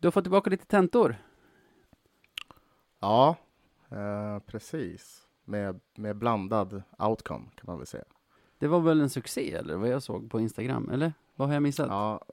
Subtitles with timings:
[0.00, 1.16] Du har fått tillbaka lite tentor.
[3.00, 3.36] Ja,
[3.90, 5.26] eh, precis.
[5.44, 8.04] Med, med blandad outcome kan man väl säga.
[8.58, 11.12] Det var väl en succé, eller vad jag såg på Instagram, eller?
[11.36, 11.86] Vad har jag missat?
[11.88, 12.24] Ja,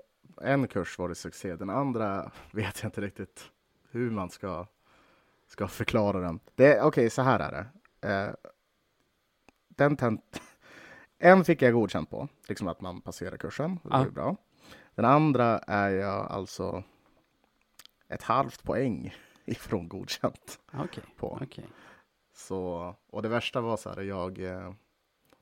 [0.41, 1.55] en kurs var det succé.
[1.55, 3.51] Den andra vet jag inte riktigt
[3.89, 4.65] hur man ska,
[5.47, 6.39] ska förklara den.
[6.53, 7.67] Okej, okay, så här är det.
[8.09, 8.51] Eh,
[9.67, 10.41] den tent
[11.19, 13.79] en fick jag godkänt på, liksom att man passerar kursen.
[13.83, 14.35] Det var bra.
[14.95, 16.83] Den andra är jag alltså
[18.09, 19.13] ett halvt poäng
[19.45, 20.59] ifrån godkänt.
[20.73, 21.03] Okay.
[21.17, 21.39] På.
[21.41, 21.65] Okay.
[22.33, 24.39] Så, och det värsta var så här, jag...
[24.39, 24.73] Eh,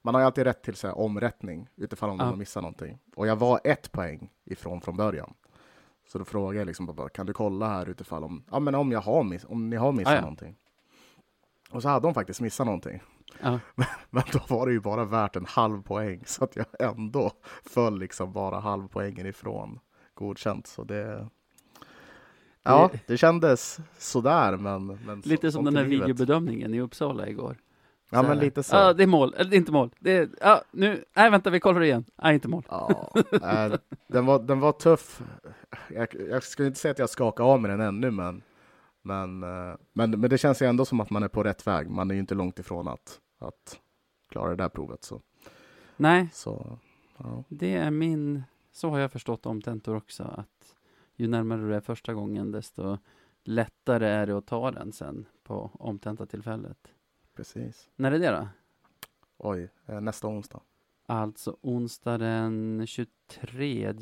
[0.01, 2.25] man har ju alltid rätt till så här, omrättning utifall om ja.
[2.25, 2.99] man missar någonting.
[3.15, 5.33] Och jag var ett poäng ifrån från början.
[6.07, 8.91] Så då frågade jag liksom bara, kan du kolla här utifall om, ja, men om,
[8.91, 10.21] jag har miss, om ni har missat ah, ja.
[10.21, 10.55] någonting.
[11.71, 13.01] Och så hade de faktiskt missat någonting.
[13.41, 13.59] Ja.
[13.75, 17.31] Men, men, då var det ju bara värt en halv poäng, så att jag ändå
[17.63, 19.79] föll liksom bara halv poängen ifrån
[20.13, 20.67] godkänt.
[20.67, 21.29] Så det,
[22.65, 24.99] ja, det kändes sådär, men...
[25.05, 26.07] men lite som den här livet.
[26.07, 27.57] videobedömningen i Uppsala igår.
[28.09, 28.75] Ja, men lite så.
[28.75, 29.33] Ja, det är mål.
[29.37, 29.89] Eller inte mål.
[29.99, 32.05] Det är, ja, nu, nej, vänta, vi kollar igen.
[32.15, 32.63] Nej, inte mål.
[32.69, 33.73] Ja, äh,
[34.07, 35.21] den, var, den var tuff.
[35.93, 38.41] Jag, jag skulle inte säga att jag skakade av mig den ännu, men,
[39.01, 41.89] men, eh, men, men det känns ju ändå som att man är på rätt väg.
[41.89, 43.79] Man är ju inte långt ifrån att, att
[44.31, 45.03] klara det där provet.
[45.03, 45.21] Så.
[45.97, 46.79] Nej, så,
[47.17, 47.43] ja.
[47.49, 50.54] det är min, så har jag förstått om tentor också, att
[51.15, 52.97] ju närmare du är första gången, desto
[53.43, 56.93] lättare är det att ta den sen på omtenta tillfället.
[57.35, 57.89] Precis.
[57.95, 58.47] När är det då?
[59.37, 60.61] Oj, eh, nästa onsdag.
[61.05, 63.93] Alltså onsdag den 23.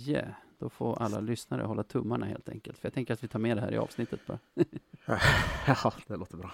[0.58, 2.78] Då får alla lyssnare hålla tummarna helt enkelt.
[2.78, 4.40] För jag tänker att vi tar med det här i avsnittet bara.
[5.68, 6.52] ja, det låter bra.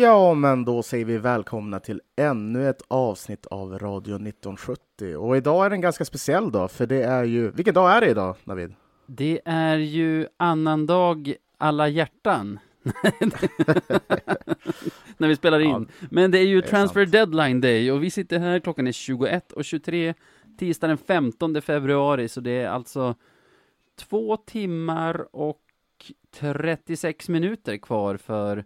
[0.00, 5.16] Ja, men då säger vi välkomna till ännu ett avsnitt av Radio 1970.
[5.16, 7.50] Och idag är det en ganska speciell dag, för det är ju...
[7.50, 8.74] Vilken dag är det idag, David?
[9.06, 12.58] Det är ju annandag alla hjärtan.
[15.16, 15.70] När vi spelar in.
[15.70, 17.12] Ja, men det är ju det är transfer sant.
[17.12, 20.14] deadline day och vi sitter här, klockan är 21 och 23,
[20.58, 23.14] tisdag den 15 februari, så det är alltså
[23.96, 25.60] två timmar och
[26.32, 28.64] 36 minuter kvar för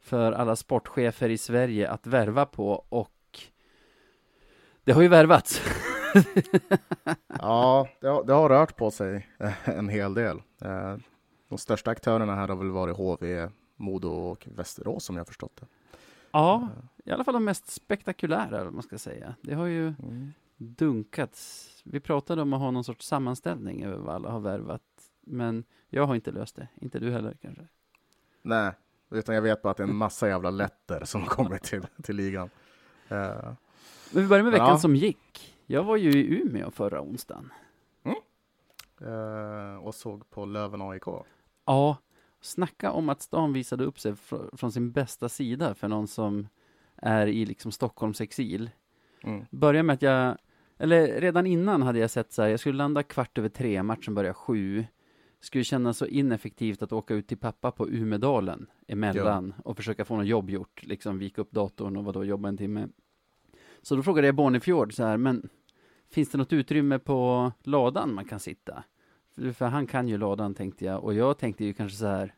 [0.00, 3.10] för alla sportchefer i Sverige att värva på och
[4.84, 5.60] det har ju värvats.
[7.38, 9.28] ja, det har, det har, rört på sig
[9.64, 10.42] en hel del.
[10.60, 10.96] Eh,
[11.48, 15.66] de största aktörerna här har väl varit HV, Modo och Västerås som jag förstått det.
[16.30, 16.68] Ja,
[17.04, 19.34] i alla fall de mest spektakulära, man ska säga.
[19.42, 20.32] Det har ju mm.
[20.56, 21.68] dunkats.
[21.84, 24.82] Vi pratade om att ha någon sorts sammanställning över vad alla har värvat,
[25.20, 26.68] men jag har inte löst det.
[26.74, 27.66] Inte du heller kanske?
[28.42, 28.72] Nej,
[29.10, 32.16] utan jag vet bara att det är en massa jävla letter som kommer till, till
[32.16, 32.50] ligan.
[33.12, 33.18] Uh,
[34.10, 34.78] Men vi börjar med veckan ja.
[34.78, 35.56] som gick.
[35.66, 37.52] Jag var ju i Umeå förra onsdagen.
[38.02, 38.16] Mm.
[39.12, 41.04] Uh, och såg på Löven AIK.
[41.64, 41.96] Ja,
[42.40, 46.48] snacka om att stan visade upp sig fr från sin bästa sida för någon som
[46.96, 48.70] är i liksom Stockholms exil.
[49.22, 49.44] Mm.
[49.50, 50.36] Börja med att jag,
[50.78, 54.14] eller redan innan hade jag sett så här, jag skulle landa kvart över tre, matchen
[54.14, 54.84] börjar sju
[55.40, 59.62] skulle kännas så ineffektivt att åka ut till pappa på Umedalen emellan ja.
[59.70, 62.88] och försöka få något jobb gjort, liksom vika upp datorn och vadå, jobba en timme.
[63.82, 65.48] Så då frågade jag Bonnefjord så här, men
[66.10, 68.84] finns det något utrymme på ladan man kan sitta?
[69.34, 72.34] För, för han kan ju ladan tänkte jag och jag tänkte ju kanske så här,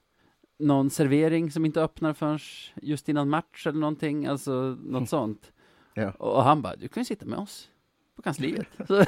[0.58, 2.38] någon servering som inte öppnar förrän
[2.82, 5.52] just innan match eller någonting, alltså något sånt.
[5.94, 6.10] Ja.
[6.10, 7.70] Och han bara, du kan ju sitta med oss
[8.16, 8.66] på kansliet.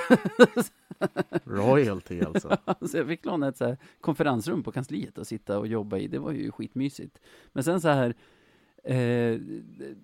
[1.45, 2.57] Royalty alltså.
[2.91, 6.07] så jag fick låna ett så konferensrum på kansliet och sitta och jobba i.
[6.07, 7.19] Det var ju skitmysigt.
[7.53, 8.15] Men sen så här,
[8.85, 9.41] eh,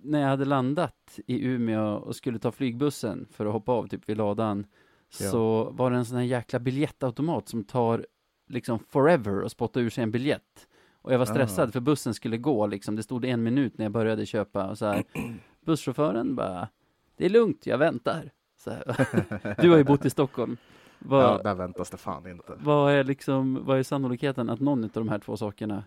[0.03, 4.09] när jag hade landat i Umeå och skulle ta flygbussen för att hoppa av typ
[4.09, 4.65] vid ladan,
[5.19, 5.31] ja.
[5.31, 8.05] så var det en sån här jäkla biljettautomat som tar
[8.47, 10.67] liksom forever och spottar ur sig en biljett.
[11.01, 11.71] Och jag var stressad ah.
[11.71, 12.95] för bussen skulle gå liksom.
[12.95, 15.03] Det stod en minut när jag började köpa och så här.
[15.65, 16.67] Busschauffören bara,
[17.17, 18.31] det är lugnt, jag väntar.
[19.57, 20.57] Du har ju bott i Stockholm.
[20.99, 22.53] Vad, ja, där väntas det fan inte.
[22.59, 25.83] Vad är liksom, vad är sannolikheten att någon av de här två sakerna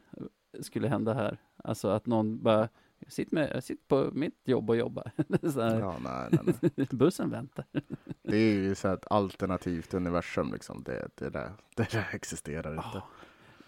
[0.61, 1.39] skulle hända här.
[1.57, 2.69] Alltså att någon bara,
[3.09, 5.03] sitt, med, sitt på mitt jobb och jobba.
[5.55, 6.87] Ja, nej, nej, nej.
[6.91, 7.65] Bussen väntar.
[8.23, 10.83] Det är ju så ett alternativt universum liksom.
[10.83, 12.91] Det, det, där, det där existerar inte.
[12.95, 13.09] Ja.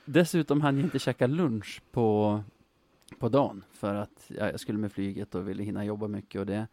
[0.05, 2.41] Dessutom hann jag inte käka lunch på,
[3.19, 6.47] på dagen för att ja, jag skulle med flyget och ville hinna jobba mycket och
[6.47, 6.67] det.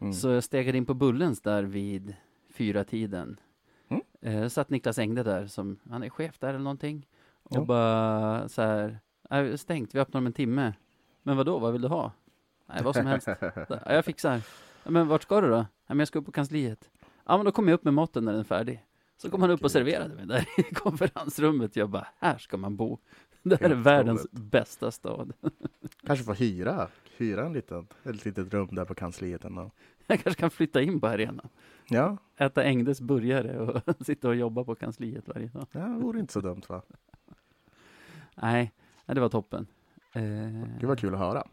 [0.00, 0.12] Mm.
[0.12, 2.14] Så jag stegade in på Bullens där vid
[2.52, 3.40] fyra tiden.
[3.88, 4.02] Mm.
[4.20, 7.06] Eh, satt Niklas Engde där, som, han är chef där eller någonting.
[7.42, 7.64] Och Ja.
[7.64, 8.98] bara så här,
[9.30, 10.74] "Nej, stängt, vi öppnar om en timme.
[11.22, 12.12] Men vad då, vad vill du ha?
[12.66, 13.28] Nej, vad som helst.
[13.68, 14.40] Ja, jag fixar.
[14.84, 15.54] Men vart ska du då?
[15.56, 16.90] Ja, men jag ska upp på kansliet.
[17.26, 18.84] Ja, men då kommer jag upp med måtten när den är färdig.
[19.16, 21.76] Så kom han upp och serverade mig där i konferensrummet.
[21.76, 22.98] Jag bara, här ska man bo.
[23.42, 25.32] Det här är världens bästa stad.
[26.06, 26.88] Kanske få hyra,
[27.20, 29.70] hyra en liten, ett litet rum där på kansliet ändå.
[30.06, 31.48] Jag kanske kan flytta in på arenan.
[31.88, 35.66] Ja, Äta Engdes burgare och sitta och jobba på kansliet varje dag.
[35.72, 36.82] ja, det vore inte så dumt va?
[38.34, 38.72] Nej,
[39.06, 39.66] det var toppen.
[40.12, 40.22] Eh,
[40.80, 41.46] Gud vad kul att höra.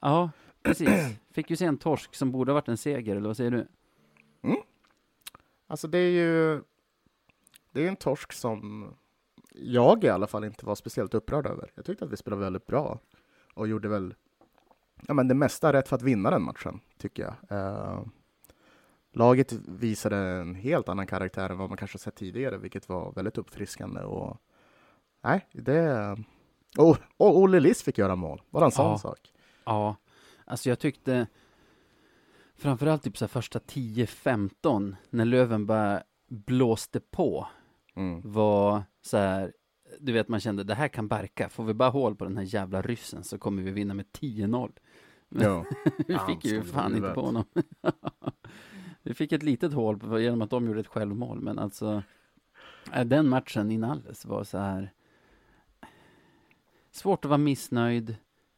[0.00, 0.30] Ja,
[0.62, 0.88] precis.
[1.30, 3.66] Fick ju se en torsk som borde ha varit en seger, eller vad säger du?
[5.66, 6.62] Alltså det är ju
[7.70, 8.90] det är en torsk som
[9.54, 11.72] jag i alla fall inte var speciellt upprörd över.
[11.74, 12.98] Jag tyckte att vi spelade väldigt bra
[13.54, 14.14] och gjorde väl
[15.08, 17.58] ja, men det mesta rätt för att vinna den matchen, tycker jag.
[17.58, 18.02] Eh,
[19.12, 23.38] laget visade en helt annan karaktär än vad man kanske sett tidigare, vilket var väldigt
[23.38, 24.00] uppfriskande.
[24.00, 24.36] Och,
[25.24, 26.16] nej, det...
[26.78, 28.98] Och, och Olle Liss fick göra mål, bara en sån Ja.
[28.98, 29.32] sak.
[29.64, 29.96] Ja,
[30.44, 31.26] alltså jag tyckte
[32.56, 37.46] framförallt typ så första 10-15 när Löven bara blåste på
[37.96, 38.20] Mm.
[38.24, 39.52] var så här,
[40.00, 42.44] du vet man kände det här kan barka, får vi bara hål på den här
[42.54, 44.72] jävla ryssen så kommer vi vinna med 10-0.
[45.42, 45.64] Ja.
[46.06, 47.44] vi Han fick ju fan inte på honom.
[49.02, 52.02] vi fick ett litet hål på, genom att de gjorde ett självmål, men alltså
[52.92, 54.92] äh, den matchen inalles var så här
[56.90, 58.16] svårt att vara missnöjd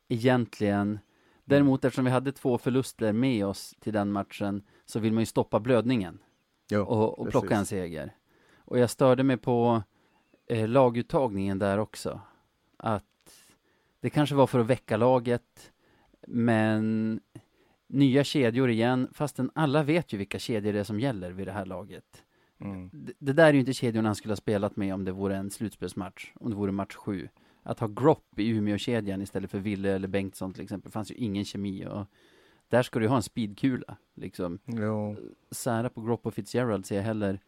[0.08, 0.98] egentligen.
[1.44, 5.26] Däremot eftersom vi hade två förluster med oss till den matchen så vill man ju
[5.26, 6.18] stoppa blödningen
[6.68, 8.14] Jo, och, och plocka en seger.
[8.58, 9.82] Och jag störde mig på
[10.46, 12.20] eh, laguttagningen där också.
[12.76, 13.04] Att
[14.00, 15.72] det kanske var för att väcka laget,
[16.26, 17.20] men
[17.86, 21.52] nya kedjor igen, fastän alla vet ju vilka kedjor det är som gäller vid det
[21.52, 22.24] här laget.
[22.58, 22.90] Mm.
[22.92, 25.36] Det, det där är ju inte kedjorna han skulle ha spelat med om det vore
[25.36, 27.28] en slutspelsmatch, om det vore match sju.
[27.62, 31.44] Att ha Gropp i Umeå-kedjan istället för Ville eller Bengtsson till exempel, fanns ju ingen
[31.44, 32.06] kemi och
[32.68, 34.58] där ska du ha en speedkula, liksom.
[34.64, 35.16] Jo.
[35.50, 37.40] Sära på Gropp och Fitzgerald ser jag heller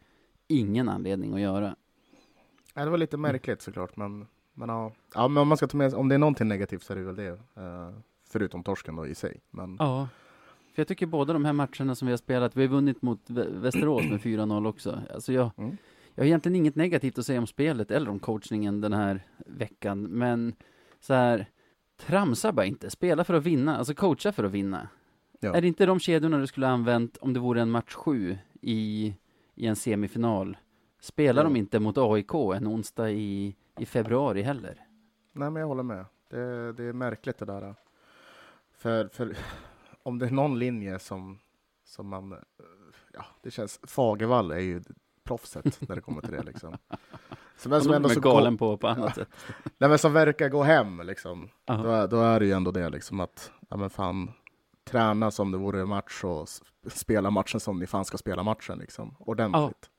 [0.47, 1.75] ingen anledning att göra.
[2.73, 4.91] Ja, det var lite märkligt såklart, men, men ja.
[5.13, 5.27] ja.
[5.27, 7.15] men om man ska ta med om det är någonting negativt så är det väl
[7.15, 7.39] det.
[7.55, 7.93] eh,
[8.31, 9.39] förutom torsken då i sig.
[9.51, 10.07] Men Ja.
[10.73, 13.29] För jag tycker båda de här matcherna som vi har spelat, vi har vunnit mot
[13.29, 14.99] Vä- Västerås med 4-0 också.
[15.13, 15.77] Alltså jag, Mm.
[16.15, 20.01] jag har egentligen inget negativt att säga om spelet eller om coachningen den här veckan,
[20.03, 20.53] men
[20.99, 21.45] så här,
[21.97, 24.87] tramsa bara inte, spela för att vinna, alltså coacha för att vinna.
[25.39, 25.53] Ja.
[25.55, 28.37] Är det inte de kedjorna du skulle ha använt om det vore en match 7
[28.61, 29.13] i,
[29.55, 30.57] i en semifinal?
[31.01, 31.49] Spelar Ja.
[31.49, 34.75] de inte mot AIK en onsdag i, i februari heller?
[35.33, 36.05] nej, men jag håller med.
[36.29, 37.75] Det, det är märkligt det där.
[38.79, 39.37] För, för
[40.03, 41.39] om det är någon linje som,
[41.85, 42.37] som man, eh,
[43.13, 44.83] ja, det känns, Fagervall är ju
[45.23, 46.77] proffset när det kommer till det liksom.
[47.57, 49.29] Som, Som som ändå är så galen på på annat sätt.
[49.77, 51.49] nej, men som verkar gå hem liksom.
[51.65, 51.73] Ja.
[51.77, 54.31] Då, är- då är det ju ändå det liksom att, ja men fan,
[54.83, 56.47] träna som det vore match och
[56.87, 59.15] spela matchen som ni fan ska spela matchen liksom.
[59.19, 59.89] Ordentligt.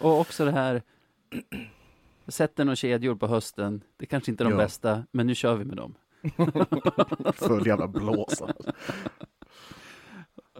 [0.00, 0.82] Och också det här,
[2.28, 4.56] sätter några kedjor på hösten, det kanske inte är de Ja.
[4.58, 5.94] bästa, men nu kör vi med dem.
[7.34, 8.42] Full jävla blås.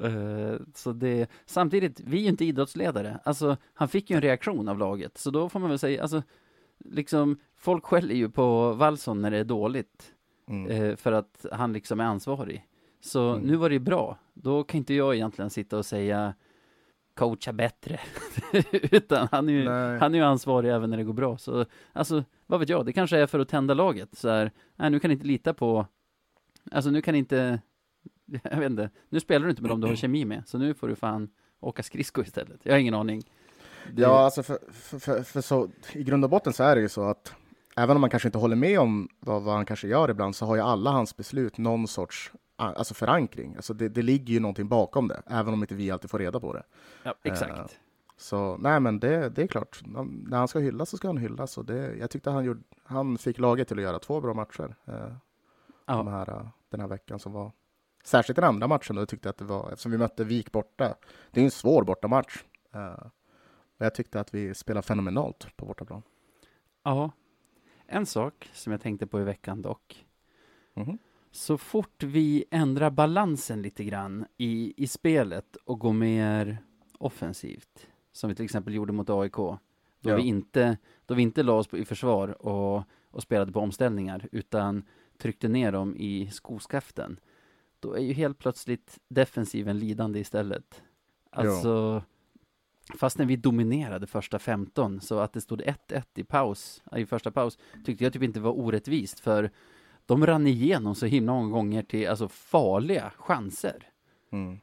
[0.02, 3.18] Eh, så det, samtidigt, vi är ju inte idrottsledare.
[3.24, 6.22] Alltså, han fick ju en reaktion av laget, så då får man väl säga, alltså,
[6.84, 10.14] liksom, folk skäller ju på Wallson när det är dåligt,
[10.48, 10.70] Mm.
[10.70, 12.66] eh, för att han liksom är ansvarig.
[13.00, 13.40] Så Mm.
[13.46, 14.18] nu var det ju bra.
[14.34, 16.34] Då kan inte jag egentligen sitta och säga
[17.20, 18.00] coacha bättre.
[18.72, 19.98] Utan han är, ju, Nej.
[19.98, 21.38] han är ju ansvarig även när det går bra.
[21.38, 24.18] Så alltså, vad vet jag, det kanske är för att tända laget.
[24.18, 25.86] Så här, nej, nu kan inte lita på,
[26.72, 27.60] alltså nu kan inte,
[28.42, 30.42] jag vet inte, nu spelar du inte med dem du har kemi med.
[30.46, 31.28] Så nu får du fan
[31.60, 32.60] åka skridskor istället.
[32.62, 33.22] Jag har ingen aning.
[33.92, 36.82] Det- Ja, alltså för, för, för, för så, i grund och botten så är det
[36.82, 37.34] ju så att
[37.76, 40.46] även om man kanske inte håller med om vad, vad han kanske gör ibland så
[40.46, 42.32] har ju alla hans beslut någon sorts
[42.64, 43.56] alltså förankring.
[43.56, 46.40] Alltså det, det ligger ju någonting bakom det, även om inte vi alltid får reda
[46.40, 46.62] på det.
[47.02, 47.78] ja, exakt.
[48.16, 49.80] Så nej, men det, det är klart.
[49.84, 51.58] När han ska hyllas så ska han hyllas.
[51.58, 54.74] Och det, jag tyckte han, gjorde, han fick laget till att göra två bra matcher
[54.84, 55.12] eh,
[55.86, 57.52] de här, eh, den här veckan som var.
[58.04, 60.94] Särskilt den andra matchen då, jag tyckte att det var, eftersom vi mötte Vik borta.
[61.30, 62.44] Det är en svår bortamatch.
[63.78, 66.02] Och jag tyckte att vi spelade fenomenalt på bortaplan.
[66.82, 67.10] ja.
[67.92, 70.06] En sak som jag tänkte på i veckan dock,
[70.74, 70.98] Mhm.
[71.30, 76.58] Så fort vi ändrar balansen lite grann i, i spelet och går mer
[76.98, 79.58] offensivt, som vi till exempel gjorde mot AIK, då,
[80.00, 80.16] Ja.
[80.16, 84.28] vi, inte, då vi inte la oss på, i försvar och, och spelade på omställningar,
[84.32, 84.82] utan
[85.18, 87.20] tryckte ner dem i skoskaften,
[87.80, 90.82] då är ju helt plötsligt defensiven lidande istället.
[91.30, 92.02] Alltså,
[92.98, 97.30] fast när vi dominerade första 15, så att det stod 1-1 i paus, i första
[97.30, 99.50] paus, tyckte jag typ inte var orättvist, för
[100.10, 103.88] de rann igenom så himla många gånger till alltså farliga chanser.
[104.32, 104.58] Mm.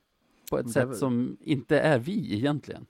[0.49, 2.85] På ett sätt väl- som inte är vi egentligen.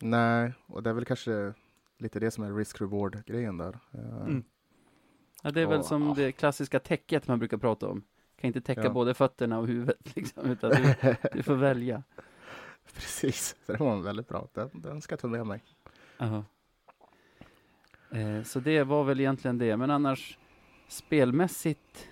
[0.00, 1.54] Nej, och det är väl kanske
[1.98, 3.78] lite det som är risk-reward-grejen där.
[3.94, 4.44] Eh, Mm.
[5.42, 5.82] Ja, det är väl Ja.
[5.82, 8.02] som det klassiska täcket man brukar prata om.
[8.40, 8.90] Kan inte täcka Ja.
[8.90, 10.94] både fötterna och huvudet liksom, utan du,
[11.32, 12.02] du får välja.
[12.94, 14.48] Precis, så det var väldigt bra.
[14.52, 15.62] Den, den ska jag ta med mig.
[16.18, 16.44] Aha.
[18.10, 20.38] Eh, så det var väl egentligen det, men annars
[20.94, 22.08] spelmässigt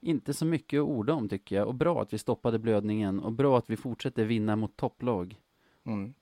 [0.00, 1.68] inte så mycket att orda om tycker jag.
[1.68, 5.36] Och bra att vi stoppade blödningen och bra att vi fortsätter vinna mot topplag.
[5.84, 6.14] Mm.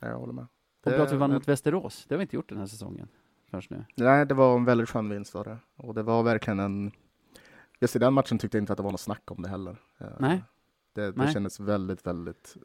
[0.00, 0.46] Ja, Jag håller med.
[0.84, 2.04] Och bra att vi vann det- mot Västerås.
[2.08, 3.08] Det har vi inte gjort den här säsongen.
[3.68, 3.84] Nu.
[3.96, 5.58] Nej, det var en väldigt skön vinst var det.
[5.76, 6.90] Och det var verkligen en...
[7.80, 9.76] Just i den matchen tyckte jag inte att det var något snack om det heller.
[9.98, 10.42] Eh, Nej.
[10.92, 11.32] Det, det Nej.
[11.32, 12.56] kändes väldigt, väldigt,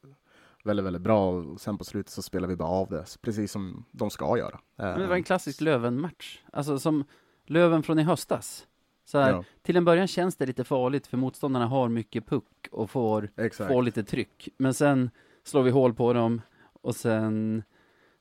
[0.63, 1.29] väldigt, väldigt bra.
[1.31, 4.55] Och sen på slutet så spelade vi bara av det, precis som de ska göra.
[4.55, 6.43] Eh, Men det var en klassisk Löven-match.
[6.53, 7.03] Alltså som
[7.45, 8.67] Löven från i höstas.
[9.05, 12.67] Så här, Ja, Till en början känns det lite farligt för motståndarna har mycket puck
[12.71, 13.67] och får, exakt.
[13.71, 14.49] får lite tryck.
[14.57, 15.09] Men sen
[15.43, 16.41] slår vi hål på dem
[16.81, 17.63] och sen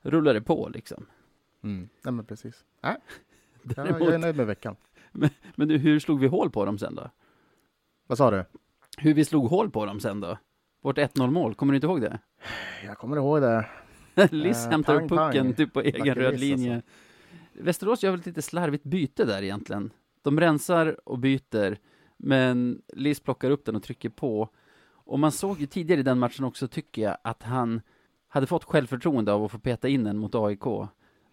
[0.02, 1.06] rullar det på liksom.
[1.62, 1.88] Mm.
[2.04, 2.64] Nej, men precis.
[2.80, 2.96] Jag,
[3.62, 4.76] Däremot, jag är nöjd med veckan.
[5.56, 7.10] men du, hur slog vi hål på dem sen då?
[8.06, 8.44] Vad sa du?
[8.98, 10.38] Hur vi slog hål på dem sen då?
[10.82, 12.18] Vårt 1-0 mål, kommer du inte ihåg det?
[12.84, 13.66] Jag kommer ihåg det.
[14.30, 15.54] Liss Eh, hämtar pang, upp pucken pang.
[15.54, 16.74] typ på egen Backar röd linje.
[16.74, 16.90] alltså.
[17.54, 19.90] Västerås gör väl ett lite slarvigt byte där egentligen.
[20.22, 21.78] De rensar och byter,
[22.16, 24.48] men Liss plockar upp den och trycker på.
[24.86, 27.80] Och man såg ju tidigare i den matchen också, tycker jag, att han
[28.28, 30.64] hade fått självförtroende av att få peta in en mot AIK.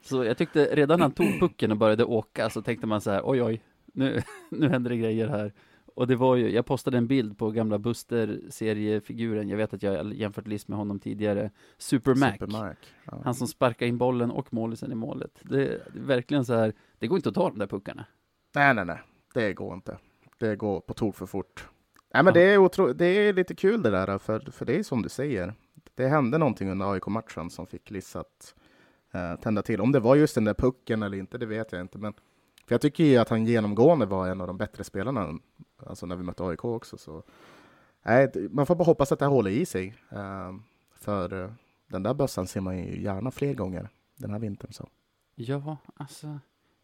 [0.01, 3.11] Så jag tyckte redan när han tog pucken och började åka så tänkte man så
[3.11, 3.63] här, oj oj,
[3.93, 5.53] nu, nu händer det grejer här.
[5.95, 10.13] Och det var ju, jag postade en bild på gamla Buster-seriefiguren, jag vet att jag
[10.13, 12.31] jämfört Liss med honom tidigare, Super Mac.
[12.31, 12.77] Supermark.
[13.05, 13.21] Ja.
[13.24, 15.39] Han som sparkar in bollen och målisen i målet.
[15.41, 18.05] Det är verkligen så här, det går inte att ta de där puckarna.
[18.55, 19.00] Nej, nej, nej.
[19.33, 19.98] Det går inte.
[20.38, 21.67] Det går på tok för fort.
[22.13, 22.41] Nej, men Ja.
[22.41, 22.93] det, är otro...
[22.93, 25.53] det är lite kul det där, för, för det är som du säger.
[25.95, 28.55] Det hände någonting under AIK-matchen som fick Liss att
[29.13, 29.81] eh, tända till.
[29.81, 31.98] Om det var just den där pucken eller inte, det vet jag inte.
[31.98, 32.13] Men
[32.71, 35.39] för jag tycker ju att han genomgående var en av de bättre spelarna,
[35.85, 36.97] alltså när vi mötte AIK också.
[36.97, 37.23] Så,
[38.03, 39.95] nej, man får bara hoppas att det här håller i sig.
[40.09, 40.53] Eh,
[40.95, 41.51] för eh,
[41.87, 44.73] den där bössan ser man ju gärna fler gånger den här vintern.
[44.73, 44.89] Så.
[45.35, 46.39] Ja, alltså,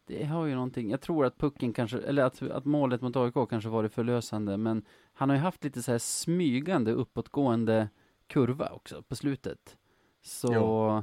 [0.06, 0.90] det har ju någonting.
[0.90, 4.56] Jag tror att pucken kanske, eller att, att målet mot AIK kanske var det förlösande,
[4.56, 7.88] men han har ju haft lite så här smygande uppåtgående
[8.26, 9.76] kurva också på slutet.
[10.22, 11.02] Så, Jo.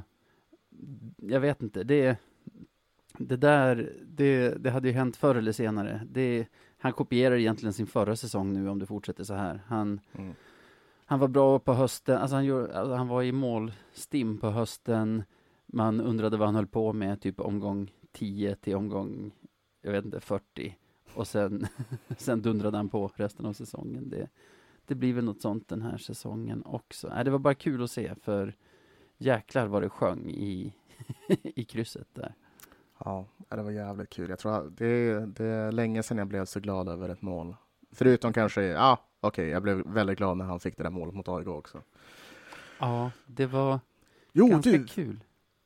[1.16, 2.18] jag vet inte, det,
[3.18, 6.00] det där, det, det hade ju hänt förr eller senare.
[6.10, 6.46] Det,
[6.78, 9.60] han kopierar egentligen sin förra säsong nu om det fortsätter så här.
[9.66, 10.34] Han, Mm.
[11.08, 15.24] Han var bra på hösten, alltså han, gör, alltså han var i målstim på hösten.
[15.66, 19.30] Man undrade vad han höll på med, typ omgång 10 till omgång,
[19.82, 20.76] jag vet inte, 40.
[21.14, 21.66] Och sen,
[22.18, 24.08] sen dundrade han på resten av säsongen.
[24.08, 24.28] Det,
[24.86, 27.08] det blir väl något sånt den här säsongen också.
[27.08, 28.54] Nej, det var bara kul att se, för
[29.18, 30.74] jäklar vad det sjöng i,
[31.42, 32.34] i krysset där.
[33.04, 34.30] Ja, det var jävligt kul.
[34.30, 37.56] Jag tror att det, det är länge sedan jag blev så glad över ett mål.
[37.92, 41.28] Förutom kanske, ja, okej, jag blev väldigt glad när han fick det där målet mot
[41.28, 41.82] AIK också.
[42.80, 43.80] Ja, det var
[44.32, 45.20] Jo, ganska du, kul.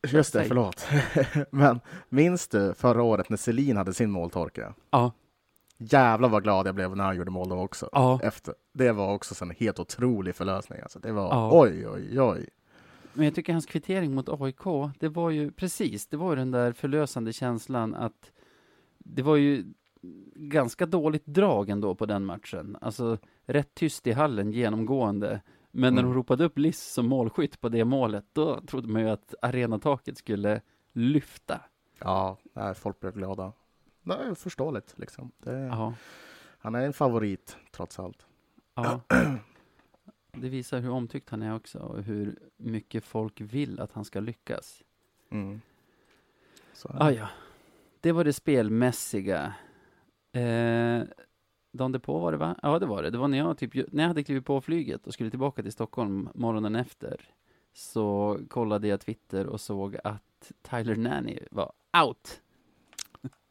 [0.08, 0.86] just det, förlåt.
[1.50, 4.74] Men minns du förra året när Selin hade sin måltorka?
[4.90, 5.12] Ja,
[5.82, 7.88] Jävlar vad glad jag blev när han gjorde mål då också.
[7.92, 8.20] ja.
[8.22, 8.54] Efter.
[8.72, 10.80] Det var också en helt otrolig förlösning.
[10.82, 10.98] Alltså.
[10.98, 11.50] Det var Ja.
[11.52, 12.48] oj, oj, oj.
[13.12, 16.50] Men jag tycker hans kvittering mot AIK, det var ju precis, det var ju den
[16.50, 18.32] där förlösande känslan att
[18.98, 19.64] det var ju
[20.34, 22.76] ganska dåligt drag ändå på den matchen.
[22.80, 25.40] Alltså rätt tyst i hallen genomgående.
[25.70, 26.12] Men när Mm.
[26.12, 30.18] de ropade upp Liss som målskytt på det målet, då trodde man ju att arenataket
[30.18, 30.60] skulle
[30.92, 31.60] lyfta.
[31.98, 33.52] Ja, nej, folk blev glada.
[34.02, 35.30] Det är förståeligt liksom.
[35.38, 35.68] Det,
[36.58, 38.26] Han är en favorit trots allt.
[38.74, 39.00] ja.
[40.32, 44.20] Det visar hur omtyckt han är också och hur mycket folk vill att han ska
[44.20, 44.82] lyckas.
[45.30, 45.60] Mm.
[46.84, 47.28] Ah, ja.
[48.00, 49.54] Det var det spelmässiga.
[50.32, 51.02] Eh,
[51.72, 52.56] dagen därpå var det va?
[52.62, 53.10] Ja, det var det.
[53.10, 55.72] Det var när jag, typ, när jag hade klivit på flyget och skulle tillbaka till
[55.72, 57.20] Stockholm morgonen efter.
[57.72, 61.72] Så kollade jag Twitter och såg att Tyler Nanny var
[62.04, 62.40] out.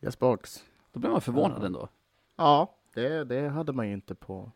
[0.01, 0.65] Yes box.
[0.91, 1.65] Då blev man förvånad Ja.
[1.65, 1.88] ändå.
[2.36, 4.51] Ja, det, det hade man ju inte på,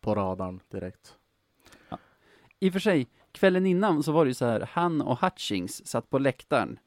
[0.00, 1.17] på radarn direkt.
[2.60, 5.86] I och för sig, kvällen innan så var det ju så här, han och Hutchings
[5.86, 6.78] satt på läktaren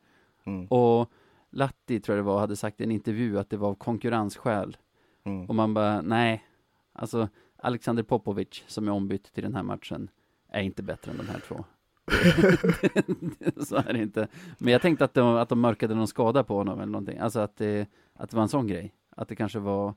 [0.46, 0.68] mm.
[0.68, 1.12] och
[1.50, 4.78] Latti, tror jag det var, hade sagt i en intervju att det var av konkurrensskäl.
[5.24, 5.46] Mm.
[5.46, 6.46] Och man bara, nej,
[6.94, 10.10] alltså Alexander Popovic som är ombytt till den här matchen
[10.50, 11.66] är inte bättre än de här två.
[13.66, 14.28] så är det inte.
[14.58, 17.18] Men jag tänkte att de, att de mörkade någon skada på honom eller någonting.
[17.18, 18.94] Alltså att det, att det var en sån grej.
[19.10, 19.94] Att det kanske var,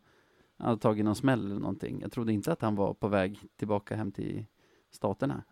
[0.58, 2.00] han hade tagit någon smäll eller någonting.
[2.00, 4.46] Jag trodde inte att han var på väg tillbaka hem till
[4.90, 5.42] staterna.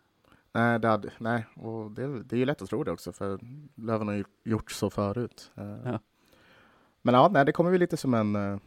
[0.52, 1.47] Nej, det, hade, nej.
[1.54, 3.38] och det, det är ju lätt att tro det också, för
[3.75, 5.50] Löven har ju gjort så förut.
[5.54, 5.99] Eh, ja.
[7.02, 8.59] Men ja, nej, det kommer väl lite som en, eh,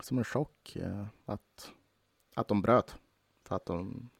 [0.00, 1.72] som en chock eh, att,
[2.34, 2.96] att de bröt.
[3.44, 4.10] För att de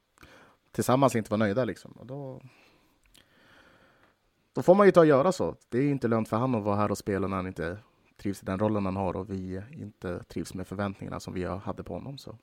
[0.71, 1.93] tillsammans inte var nöjda liksom.
[1.93, 2.41] Och då,
[4.53, 5.57] då får man ju ta och göra så.
[5.69, 7.79] Det är inte lönt för han att vara här och spela när han inte
[8.17, 11.83] trivs i den rollen han har och vi inte trivs med förväntningarna som vi hade
[11.83, 12.19] på honom.
[12.19, 12.39] Så.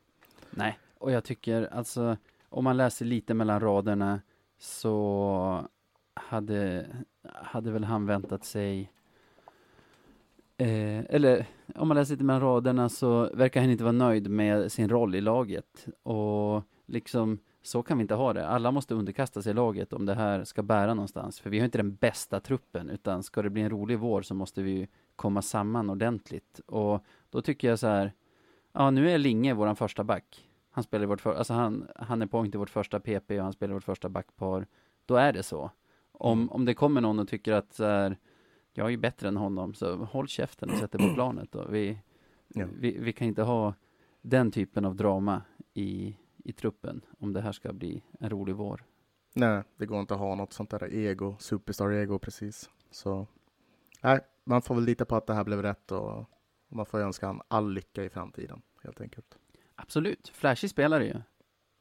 [0.50, 2.18] Nej, och jag tycker alltså
[2.50, 4.22] om man läser lite mellan raderna
[4.58, 5.68] så
[6.14, 6.88] hade,
[7.24, 8.92] hade väl han väntat sig
[10.58, 11.46] Eh, eller
[11.76, 15.16] om man läser lite mellan raderna så verkar han inte vara nöjd med sin roll
[15.16, 15.88] i laget.
[16.04, 18.48] Och liksom, så kan vi inte ha det.
[18.48, 21.40] Alla måste underkasta sig laget om det här ska bära någonstans.
[21.40, 24.34] För vi har inte den bästa truppen, utan ska det bli en rolig vår så
[24.34, 26.60] måste vi komma samman ordentligt.
[26.66, 28.14] Och då tycker jag så här,
[28.74, 30.50] ja nu är Linge vår första back.
[30.75, 33.53] Han spelar vårt för, alltså han, han är point i vårt första PP och han
[33.53, 34.67] spelar vårt första backpar.
[35.05, 35.72] Då är det så.
[36.12, 36.51] Om, mm.
[36.51, 38.17] om det kommer någon och tycker att så här,
[38.74, 41.51] jag är ju bättre än honom, så håll käften och sätt dig på planet.
[41.51, 41.65] Då.
[41.70, 42.00] Vi,
[42.48, 42.67] ja.
[42.79, 43.74] vi, vi kan inte ha
[44.22, 45.41] den typen av drama
[45.74, 48.84] i, i truppen om det här ska bli en rolig vår.
[49.34, 52.70] Nej, det går inte att ha något sånt där ego, superstar-ego precis.
[52.91, 53.27] Så
[54.01, 56.29] nej, man får väl lita på att det här blev rätt och
[56.67, 59.38] man får önska han all lycka i framtiden, helt enkelt.
[59.75, 61.22] Absolut, flashig spelare ju.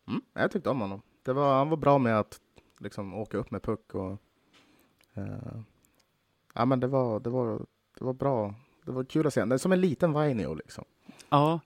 [0.09, 1.03] Mm, jag tyckte om honom.
[1.23, 2.41] Det var, han var bra med att
[2.81, 4.11] liksom åka upp med puck och
[5.19, 5.63] uh,
[6.55, 7.67] ja men det var, det var,
[7.99, 8.55] det var bra.
[8.85, 9.45] Det var kul att se.
[9.45, 10.85] Det är som en liten Vainio liksom.
[11.29, 11.61] Ja,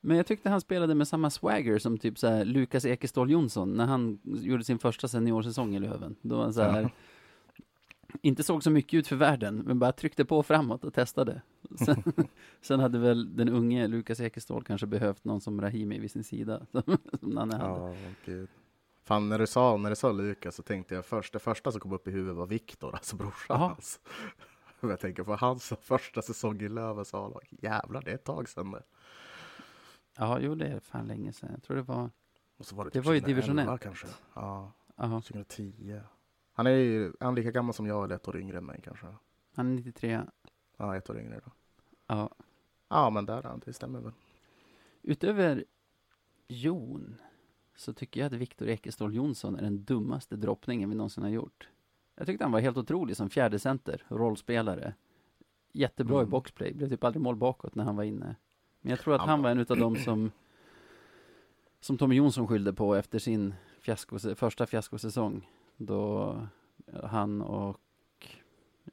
[0.00, 3.86] men jag tyckte han spelade med samma swagger som typ så Lukas Ekeståhl Jonsson när
[3.86, 6.16] han gjorde sin första seniorsäsong i Löven.
[6.22, 6.88] Då han så här, ja.
[8.22, 11.42] Inte såg så mycket ut för världen, men bara tryckte på framåt och testade.
[11.84, 12.02] Sen,
[12.60, 16.66] sen hade väl den unge Lukas Ekeståhl kanske behövt någon som Rahimi vid sin sida,
[16.72, 17.80] som Nanne hade.
[17.80, 17.94] Ja,
[18.24, 18.48] gud.
[19.04, 21.80] Fan, när du sa, när du sa Lukas så tänkte jag först, det första som
[21.80, 24.00] kom upp i huvudet var Viktor, alltså brorsan hans.
[24.80, 27.48] Jag tänker på hans första säsong i Lövens A-lag.
[27.50, 28.82] Jävlar, det är ett tag sedan det.
[30.18, 31.48] Ja, jo, det är fan länge sedan.
[31.52, 32.10] Jag tror det var...
[32.56, 33.80] Och så var det, det typ var ju division 1.
[33.80, 34.06] kanske.
[34.34, 35.20] Ja, Aha.
[35.20, 36.00] 2010.
[36.58, 38.80] Han är ju han är lika gammal som jag, eller ett år yngre än mig
[38.84, 39.06] kanske.
[39.54, 40.20] Han är 93.
[40.76, 41.52] Ja, ett år yngre då.
[42.06, 42.30] Ja.
[42.88, 44.12] Ja, men där, det stämmer väl.
[45.02, 45.64] Utöver
[46.48, 47.14] Jon
[47.76, 51.68] så tycker jag att Viktor Ekeståhl Jonsson är den dummaste droppningen vi någonsin har gjort.
[52.14, 54.94] Jag tyckte han var helt otrolig som fjärde center, rollspelare.
[55.72, 56.28] Jättebra mm.
[56.28, 58.36] i boxplay, blev typ aldrig mål bakåt när han var inne.
[58.80, 60.30] Men jag tror att han var en utav dem som
[61.80, 65.46] som Tommy Jonsson skyllde på efter sin fiasko, första fiaskosäsong.
[65.78, 66.36] Då
[67.02, 67.80] han och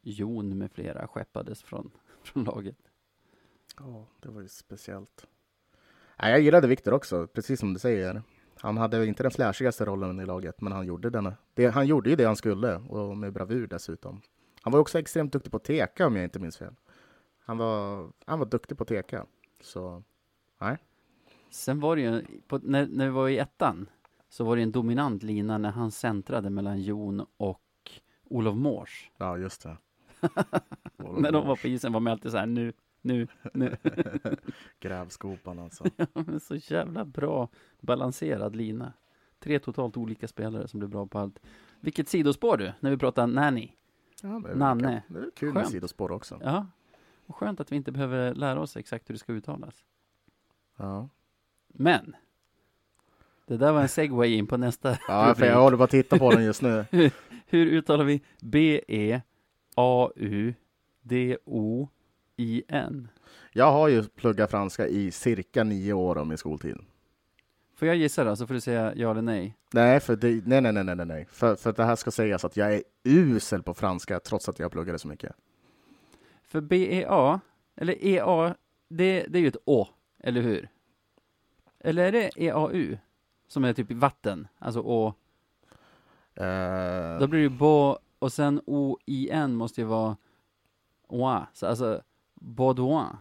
[0.02, 1.92] Jon med flera skeppades från,
[2.24, 2.92] från laget.
[3.80, 5.28] Ja, det var ju speciellt.
[6.22, 8.22] Nej, jag gillade Viktor också, precis som du säger.
[8.58, 12.10] Han hade inte den flashigaste rollen i laget, men han gjorde, den, det, han gjorde
[12.10, 14.22] ju det han skulle, och med bravur dessutom.
[14.62, 16.76] Han var också extremt duktig på att teka, om jag inte minns fel.
[17.40, 19.26] Han var, han var duktig på att teka,
[19.62, 20.04] så
[20.62, 20.78] nej.
[21.50, 23.90] Sen var det ju, på, när, när vi var i ettan,
[24.36, 27.92] så var det en dominant lina när han centrade mellan Jon och
[28.24, 29.12] Olof Mårs.
[29.18, 29.78] Ja, just det.
[30.98, 33.78] när de var på isen var man alltid så här, nu, nu, nu.
[34.80, 35.84] Grävskopan alltså.
[35.98, 37.50] ja, men så jävla bra
[37.82, 38.94] balanserad lina.
[39.40, 41.40] Tre totalt olika spelare som blir bra på allt.
[41.80, 43.72] Vilket sidospår du, när vi pratar nanny.
[44.22, 45.04] Ja, det Nanne.
[45.08, 46.40] Det är kul med sidospår också.
[46.44, 46.68] Ja,
[47.26, 49.86] och skönt att vi inte behöver lära oss exakt hur det ska uttalas.
[50.78, 51.10] Ja.
[51.68, 52.16] Men,
[53.48, 56.20] det där var en segway in på nästa Ja, för jag håller på att titta
[56.20, 56.86] på den just nu.
[56.92, 57.12] hur,
[57.48, 59.22] hur uttalar vi B-E-A-U-D-O
[62.38, 63.08] I-N.
[63.52, 66.78] Jag har ju pluggat franska i cirka nio år av min skoltid.
[67.76, 69.58] Får jag gissa då, så får du säga ja eller nej?
[69.74, 71.28] Nej, för det, nej, nej, nej, nej, nej.
[71.32, 74.72] För, för det här ska sägas att jag är usel på franska trots att jag
[74.72, 75.32] pluggade så mycket.
[76.48, 77.40] För B-E-A,
[77.76, 78.56] eller E-A,
[78.90, 79.88] det, det är ju ett Å,
[80.24, 80.70] eller hur?
[81.80, 82.98] Eller är det E-A-U?
[83.48, 85.14] Som är typ vatten, alltså Å.
[86.42, 87.20] Uh...
[87.20, 90.18] Då blir det ju bo, och sen O-I-N måste ju vara
[91.08, 92.02] Oa, så alltså
[92.34, 93.18] Baudouin.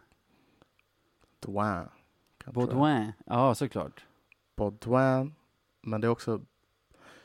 [1.40, 1.88] Douin.
[2.46, 4.06] Baudouin, ja såklart.
[4.56, 5.34] Baudouin,
[5.80, 6.40] men det är också...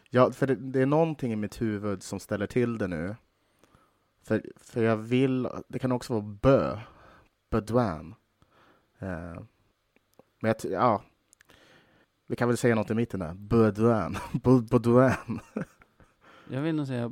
[0.10, 3.16] Ja, för det, det, är någonting i mitt huvud som ställer till det nu.
[4.24, 5.50] För, för jag vill...
[5.68, 6.80] Det kan också vara Bö.
[7.50, 8.16] Baudouin.
[9.00, 9.42] Eh,
[10.40, 11.04] men jag, ja,
[12.30, 13.34] vi kan väl säga något i mitten där.
[13.34, 14.18] Baudouin.
[14.70, 15.39] Baudouin.
[16.50, 17.12] jag vill nog säga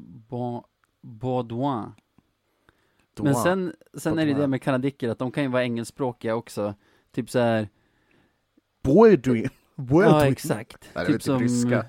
[1.01, 1.91] Baudouin.
[3.19, 6.75] Men sen, sen är det det med kanadicker att de kan ju vara engelskspråkiga också.
[7.11, 7.69] Typ så här.
[8.83, 9.49] Baudouin.
[9.75, 10.89] Ja, exakt.
[10.95, 11.85] Nej, typ som ryska.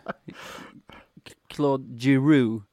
[1.47, 2.65] Claude Giroux.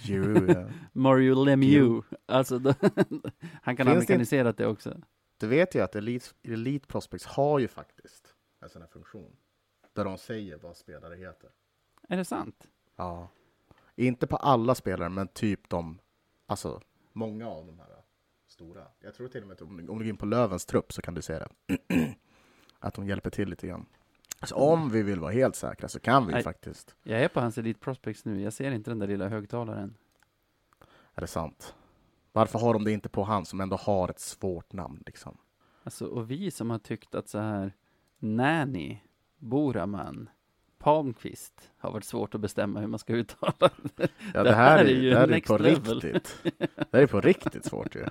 [0.00, 0.68] Giroux, ja.
[0.92, 2.06] Mario Lemieux.
[2.26, 2.74] Alltså,
[3.62, 5.00] han kan ha amerikaniserat det också.
[5.36, 9.36] Du vet ju att Elite, Elite Prospects har ju faktiskt en sån här funktion.
[9.92, 11.50] Där de säger vad spelare heter.
[12.08, 12.68] Är det sant?
[12.96, 13.28] Ja.
[13.96, 15.98] Inte på alla spelare, men typ de,
[16.46, 16.80] alltså
[17.12, 17.88] många av de här
[18.46, 18.86] stora.
[19.00, 21.02] Jag tror till och med att om, om du går in på Lövens trupp så
[21.02, 21.48] kan du se det.
[22.78, 23.86] att de hjälper till lite grann.
[24.42, 26.96] Så om vi vill vara helt säkra så kan vi Nej, faktiskt.
[27.02, 28.42] Jag är på hans Elite Prospects nu.
[28.42, 29.96] Jag ser inte den där lilla högtalaren.
[31.14, 31.74] Är det sant?
[32.32, 35.38] Varför har de det inte på han som ändå har ett svårt namn liksom?
[35.82, 37.72] Alltså, och vi som har tyckt att så här
[38.18, 38.98] Nanny,
[39.42, 40.30] Boraman,
[40.78, 44.08] Palmqvist har varit svårt att bestämma hur man ska uttala det.
[44.34, 46.00] Ja, det här, är, ju det här är på level.
[46.00, 46.38] riktigt.
[46.76, 48.06] Det här är på riktigt svårt ju.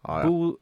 [0.00, 0.26] Ja, ja.
[0.26, 0.58] Bo,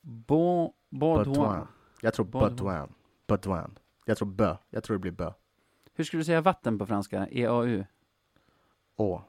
[0.00, 1.66] bo, Baudouin.
[2.00, 2.88] Jag tror Baudouin.
[3.26, 3.78] Baudouin.
[4.04, 4.56] Jag tror bö.
[4.70, 5.32] Jag tror det blir bö.
[5.94, 7.28] Hur skulle du säga vatten på franska?
[7.30, 7.84] E-A-U?
[8.96, 9.22] Å.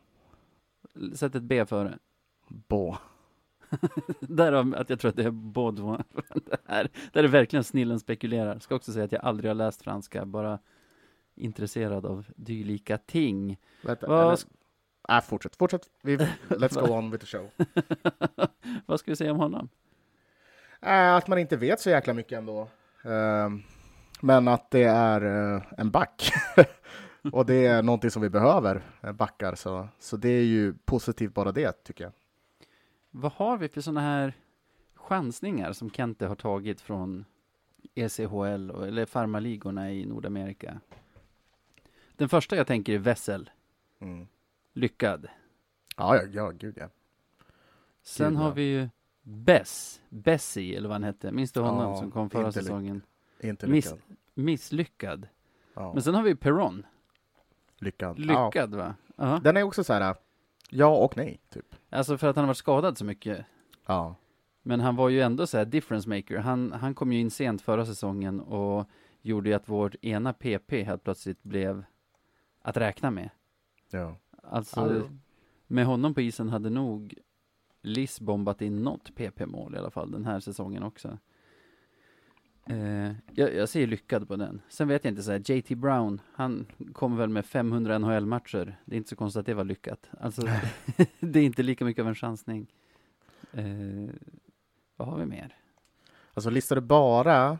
[1.15, 1.99] Sätt ett B före.
[2.47, 2.97] Bå.
[4.19, 6.03] Därav att jag tror att det är Baudouin.
[6.45, 8.59] det här, där är verkligen snillen spekulerar.
[8.59, 10.59] Ska också säga att jag aldrig har läst franska, bara
[11.35, 13.57] intresserad av dylika ting.
[13.81, 14.39] Vänta, Vad...
[15.09, 15.89] Äh, fortsätt, fortsätt.
[16.01, 16.17] Vi,
[16.49, 17.49] let's go on with the show.
[18.85, 19.69] Vad ska vi säga om honom?
[20.81, 22.61] Äh, att man inte vet så jäkla mycket ändå.
[23.05, 23.49] Uh,
[24.21, 26.31] men att det är uh, en back.
[27.31, 29.55] och det är någonting som vi behöver, eh, backar.
[29.55, 32.13] Så, så det är ju positivt bara det, tycker jag.
[33.11, 34.33] Vad har vi för sådana här
[34.95, 37.25] chansningar som Kente har tagit från
[37.95, 40.79] ECHL och, eller farmaligorna i Nordamerika?
[42.15, 43.49] Den första jag tänker är Vessel.
[43.99, 44.27] Mm.
[44.73, 45.27] Lyckad.
[45.97, 46.89] Ja, ja, ja, gud ja.
[48.01, 48.53] Sen gud, har ja.
[48.53, 48.89] vi ju
[49.21, 51.31] Bess, Bessie eller vad han hette.
[51.31, 53.01] Minns du honom ja, som kom förra säsongen?
[53.39, 53.93] Inte lyckad.
[53.93, 55.27] Miss, misslyckad.
[55.73, 55.93] Ja.
[55.93, 56.85] Men sen har vi Perron.
[57.77, 58.19] Lyckad.
[58.19, 58.85] Lyckad va?
[58.87, 59.41] Uh -huh.
[59.41, 60.15] Den är också så här,
[60.71, 61.75] ja och nej, typ.
[61.89, 63.45] Alltså för att han har varit skadad så mycket.
[63.85, 64.15] Ja.
[64.61, 66.37] Men han var ju ändå så här difference maker.
[66.37, 68.89] Han, han kom ju in sent förra säsongen och
[69.21, 71.83] gjorde ju att vårt ena PP helt plötsligt blev
[72.61, 73.29] att räkna med.
[73.89, 74.17] Ja.
[74.43, 75.03] Alltså, ja.
[75.67, 77.13] med honom på isen hade nog
[77.81, 81.17] Liss bombat in något PP-mål i alla fall den här säsongen också.
[82.65, 84.61] Eh, jag, jag ser lyckad på den.
[84.69, 88.79] Sen vet jag inte så här, JT Brown, han kommer väl med 500 NHL-matcher.
[88.85, 90.09] Det är inte så konstigt att det var lyckat.
[90.19, 90.41] Alltså,
[91.19, 92.67] det är inte lika mycket av en chansning.
[93.53, 94.09] Eh,
[94.95, 95.55] vad har vi mer?
[96.33, 97.57] Alltså listar du bara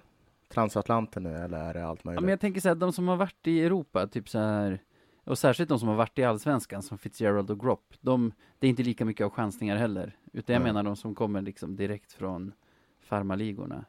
[0.49, 2.17] transatlanten nu eller är det allt möjligt?
[2.17, 4.79] Ja, men jag tänker så här, de som har varit i Europa, typ så här,
[5.23, 8.69] och särskilt de som har varit i Allsvenskan, som Fitzgerald och Gropp, de, det är
[8.69, 10.17] inte lika mycket av chansningar heller.
[10.33, 10.73] Utan jag Nej.
[10.73, 12.53] menar de som kommer liksom direkt från
[12.99, 13.85] farmaligorna.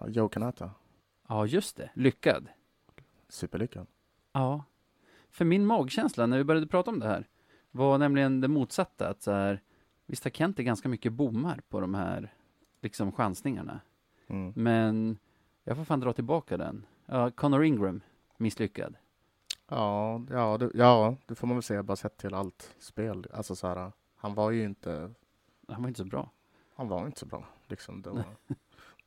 [0.00, 0.70] Ja, Joe Kanata.
[1.28, 1.90] Ja, just det.
[1.94, 2.48] Lyckad.
[3.28, 3.86] Superlyckad.
[4.32, 4.64] Ja.
[5.30, 7.28] För min magkänsla när vi började prata om det här
[7.70, 9.08] var nämligen det motsatta.
[9.08, 9.60] Att så här,
[10.06, 12.34] visst har Kent ganska mycket bommar på de här
[12.80, 13.80] liksom chansningarna.
[14.26, 14.52] Mm.
[14.56, 15.18] Men
[15.64, 16.86] jag får fan dra tillbaka den.
[17.06, 18.00] Ja, Connor Ingram,
[18.36, 18.96] misslyckad.
[19.68, 23.26] Ja, ja, det, ja, det får man väl säga bara sett till allt spel.
[23.32, 25.10] Alltså så här, han var ju inte...
[25.68, 26.30] Han var inte så bra.
[26.74, 27.44] Han var inte så bra.
[27.68, 28.24] Liksom, då,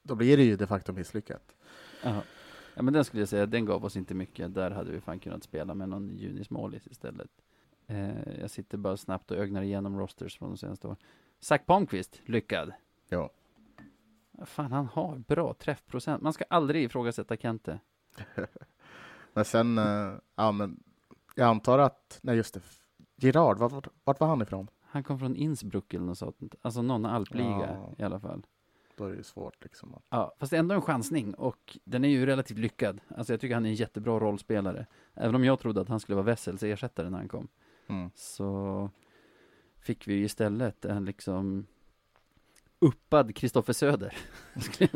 [0.07, 1.55] då blir det ju de facto misslyckat.
[2.03, 2.21] Aha.
[2.75, 4.53] Ja, men den skulle jag säga, den gav oss inte mycket.
[4.53, 7.29] Där hade vi fan kunnat spela med någon Junis Målis istället.
[7.87, 10.97] Eh, jag sitter bara snabbt och ögnar igenom rosters från de senaste åren.
[11.39, 12.71] Zack Palmqvist, lyckad.
[13.09, 13.29] Ja.
[14.45, 16.23] Fan, han har bra träffprocent.
[16.23, 17.79] Man ska aldrig ifrågasätta Kente.
[19.33, 20.83] men sen, uh, ja men,
[21.35, 22.61] jag antar att, nej just det,
[23.17, 24.67] Girard, vart, vart, vart var han ifrån?
[24.81, 26.55] Han kom från Innsbruck eller något sånt.
[26.61, 27.93] Alltså någon alpliga ja.
[27.97, 28.45] i alla fall.
[28.97, 29.95] Då är det ju svårt liksom.
[29.95, 30.03] Att...
[30.09, 33.01] Ja, fast det är ändå en chansning och den är ju relativt lyckad.
[33.07, 34.85] Alltså jag tycker han är en jättebra rollspelare.
[35.13, 37.47] Även om jag trodde att han skulle vara Wessels ersättare när han kom.
[37.87, 38.09] Mm.
[38.15, 38.89] Så
[39.79, 41.67] fick vi istället en liksom
[42.79, 44.17] uppad Kristoffer Söder.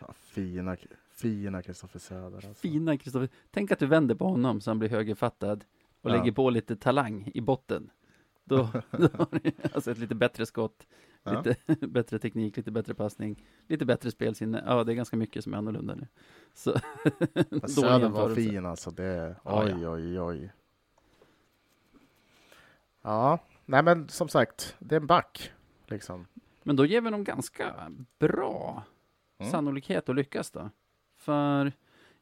[0.00, 0.76] ja, fina,
[1.10, 2.36] fina Kristoffer Söder.
[2.36, 2.54] Alltså.
[2.54, 3.28] Fina Kristoffer.
[3.50, 5.64] Tänk att du vänder på honom så han blir högerfattad
[6.00, 6.16] och ja.
[6.16, 7.90] lägger på lite talang i botten.
[8.44, 8.56] Då,
[8.90, 10.86] då har du alltså ett lite bättre skott
[11.22, 11.42] Ja.
[11.42, 14.64] Lite bättre teknik, lite bättre passning, lite bättre spelsinne.
[14.66, 16.06] Ja, det är ganska mycket som är annorlunda nu.
[16.54, 16.72] Så,
[17.68, 18.90] Söder var fin alltså.
[18.90, 20.52] Det, oj, ja, oj, oj.
[23.02, 25.52] Ja, nej men som sagt, det är en back.
[25.86, 26.26] Liksom.
[26.62, 28.82] Men då ger vi dem ganska bra
[29.38, 29.52] mm.
[29.52, 30.70] sannolikhet att lyckas då.
[31.16, 31.72] För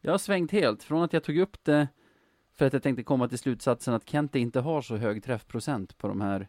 [0.00, 0.82] jag har svängt helt.
[0.82, 1.88] Från att jag tog upp det
[2.56, 6.09] för att jag tänkte komma till slutsatsen att Kente inte har så hög träffprocent på
[6.09, 6.48] de här,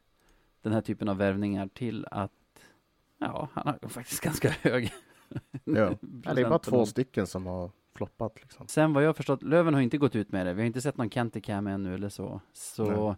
[0.68, 2.32] den här typen av värvningar till att
[3.18, 4.94] ja, han har faktiskt ganska hög.
[5.64, 5.94] ja.
[6.02, 8.42] det är bara två stycken som har floppat.
[8.42, 8.68] Liksom.
[8.68, 10.54] Sen vad jag förstått, Löven har inte gått ut med det.
[10.54, 12.42] Vi har inte sett någon Kente Cam ännu eller så.
[12.54, 13.16] Så Nej.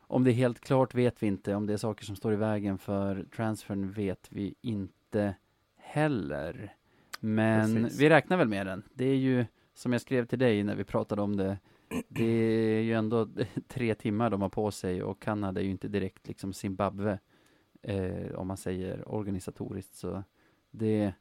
[0.00, 1.54] om det är helt klart vet vi inte.
[1.54, 5.34] Om det är saker som står i vägen för transfern vet vi inte
[5.76, 6.74] heller.
[7.20, 8.00] Men Precis.
[8.00, 8.82] vi räknar väl med den.
[8.94, 11.58] Det är ju som jag skrev till dig när vi pratade om det.
[12.08, 13.28] Det är ju ändå
[13.68, 17.18] tre timmar de har på sig och Kanada är ju inte direkt liksom Zimbabwe.
[17.82, 20.22] Eh, om man säger organisatoriskt så
[20.70, 21.12] det,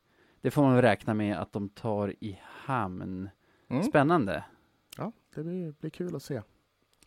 [0.42, 3.30] det får man väl räkna med att de tar i hamn.
[3.68, 3.84] Mm.
[3.84, 4.44] Spännande.
[4.98, 6.42] Ja, det blir, blir kul att se.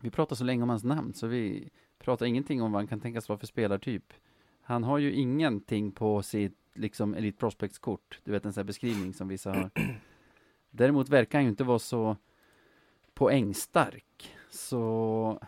[0.01, 3.01] Vi pratar så länge om hans namn så vi pratar ingenting om vad han kan
[3.01, 4.13] tänkas vara för spelartyp.
[4.61, 8.21] Han har ju ingenting på sitt liksom Elite Prospects-kort.
[8.25, 9.71] Du vet en sån här beskrivning som vissa har.
[10.71, 12.17] Däremot verkar han ju inte vara så
[13.21, 14.37] poängstark.
[14.51, 15.39] Så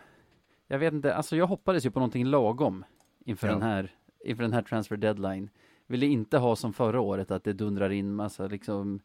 [0.67, 2.85] jag vet inte, alltså jag hoppades ju på någonting lagom
[3.25, 3.53] inför ja.
[3.53, 5.51] den här inför den här transfer deadline.
[5.87, 9.01] Ville inte ha som förra året att det dundrar in massa liksom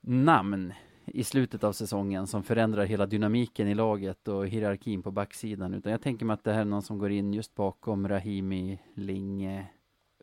[0.00, 0.72] namn
[1.06, 5.74] i slutet av säsongen som förändrar hela dynamiken i laget och hierarkin på backsidan.
[5.74, 8.82] Utan jag tänker mig att det här är någon som går in just bakom Rahimi,
[8.94, 9.66] Linge,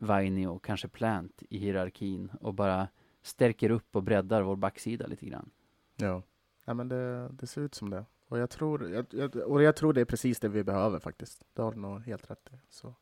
[0.00, 2.88] Vaini och kanske Plant i hierarkin och bara
[3.22, 5.50] stärker upp och breddar vår backsida lite grann.
[5.96, 6.22] Ja,
[6.66, 8.04] ja men det, det ser ut som det.
[8.28, 11.44] Och jag, tror, jag, jag, och jag tror det är precis det vi behöver faktiskt.
[11.54, 12.56] Det har du nog helt rätt i.
[12.68, 12.94] Så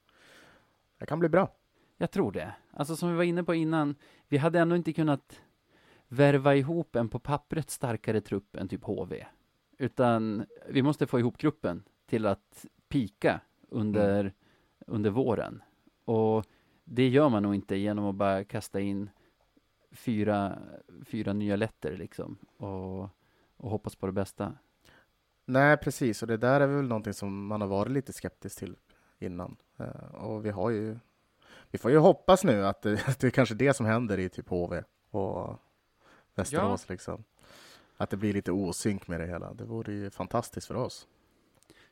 [0.99, 1.49] det kan bli bra.
[1.97, 2.55] Jag tror det.
[2.71, 3.95] Alltså som vi var inne på innan,
[4.29, 5.41] vi hade ändå inte kunnat
[6.09, 9.27] värva ihop en på pappret starkare trupp än typ HV.
[9.79, 14.33] Utan vi måste få ihop gruppen till att pika under, mm.
[14.87, 15.63] under våren.
[16.05, 16.47] Och
[16.85, 19.11] det gör man nog inte genom att bara kasta in
[19.93, 20.59] fyra,
[21.05, 23.11] fyra nya letter liksom och,
[23.65, 24.55] och hoppas på det bästa.
[25.45, 28.77] Nej, precis, och det där är väl någonting som man har varit lite skeptisk till
[29.19, 29.57] innan.
[29.81, 30.99] Uh, och vi har ju,
[31.71, 34.29] vi får ju hoppas nu att det, att det är kanske det som händer i
[34.29, 35.59] typ HV och
[36.35, 36.93] Västerås ja.
[36.93, 37.25] liksom.
[37.97, 39.55] Att det blir lite osynk med det hela.
[39.55, 41.07] Det vore ju fantastiskt för oss.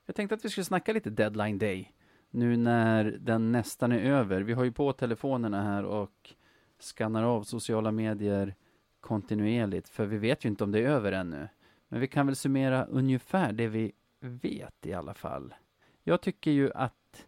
[0.06, 1.92] Jag tänkte att vi skulle snacka lite deadline day
[2.30, 4.40] nu när den nästan är över.
[4.40, 6.35] Vi har ju på telefonerna här och
[6.80, 8.54] skannar av sociala medier
[9.00, 11.48] kontinuerligt, för vi vet ju inte om det är över ännu.
[11.92, 15.55] Men vi kan väl summera ungefär det vi vet i alla fall.
[16.02, 17.26] Jag tycker ju att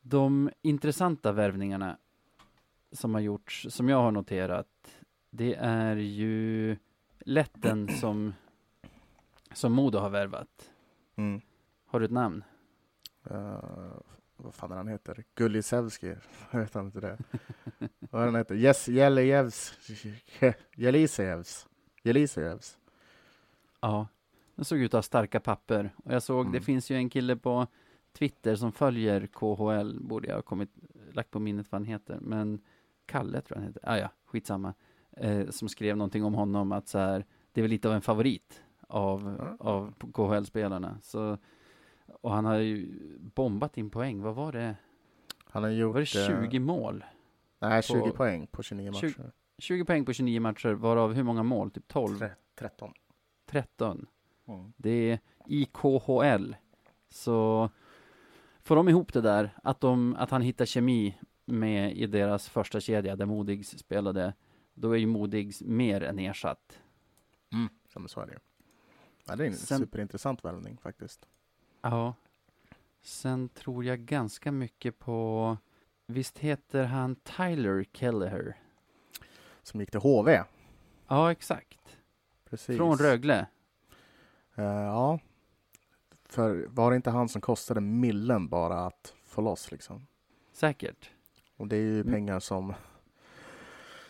[0.00, 1.98] de intressanta värvningarna
[2.92, 4.96] som har gjorts, som jag har noterat,
[5.30, 6.76] det är ju
[7.18, 8.34] Lätten som,
[9.52, 10.70] som Modo har värvat.
[11.16, 11.40] Mm.
[11.86, 12.44] Har du ett namn?
[13.30, 14.00] Uh,
[14.36, 15.24] vad fan är han heter?
[15.34, 16.14] Gullisevski?
[16.50, 17.18] Jag vet inte det.
[18.10, 18.54] vad är han heter?
[18.54, 19.78] Yes, Jelejevs.
[20.76, 21.66] Jelisejevs.
[22.02, 22.78] Jelisejevs.
[23.86, 24.08] Ja,
[24.54, 25.94] den såg ut att ha starka papper.
[26.04, 26.52] Och jag såg, mm.
[26.52, 27.66] det finns ju en kille på
[28.12, 30.70] Twitter som följer KHL, borde jag ha kommit,
[31.12, 32.18] lagt på minnet vad han heter.
[32.20, 32.60] Men
[33.06, 33.88] Kalle tror jag han heter.
[33.88, 34.74] Ah, ja, skitsamma.
[35.10, 38.02] Eh, som skrev någonting om honom att så här, det är väl lite av en
[38.02, 39.56] favorit av, mm.
[39.60, 40.98] av KHL-spelarna.
[41.02, 41.38] Så
[42.20, 44.22] och han har ju bombat in poäng.
[44.22, 44.76] Vad var det?
[45.44, 45.94] Han har gjort...
[45.94, 47.04] Var det 20 mål?
[47.58, 49.08] Nej, 20 på, poäng på 29 matcher.
[49.08, 49.22] 20,
[49.58, 51.70] 20, poäng på 29 matcher, varav hur många mål?
[51.70, 52.24] Typ 12?
[52.58, 52.92] 13.
[53.46, 54.06] 13.
[54.46, 54.72] Mm.
[54.76, 56.54] Det är i KHL.
[57.10, 57.70] Så
[58.60, 62.80] får de ihop det där, att, de, att han hittar kemi med i deras första
[62.80, 64.34] kedja där Modigs spelade,
[64.74, 66.80] då är ju Modigs mer än ersatt.
[67.52, 68.38] Mm, som så är det
[69.26, 71.26] ja, Det är en Sen, superintressant värvning faktiskt.
[71.80, 72.14] Ja.
[73.02, 75.56] Sen tror jag ganska mycket på,
[76.06, 78.56] visst heter han Tyler Kelleher?
[79.62, 80.42] Som gick till HV?
[81.08, 81.75] Ja, exakt.
[82.50, 82.76] Precis.
[82.76, 83.46] Från Rögle?
[84.58, 85.18] Uh, ja.
[86.28, 90.06] För var det inte han som kostade millen bara att få loss liksom?
[90.52, 91.10] Säkert.
[91.56, 92.12] Och det är ju mm.
[92.12, 92.74] pengar som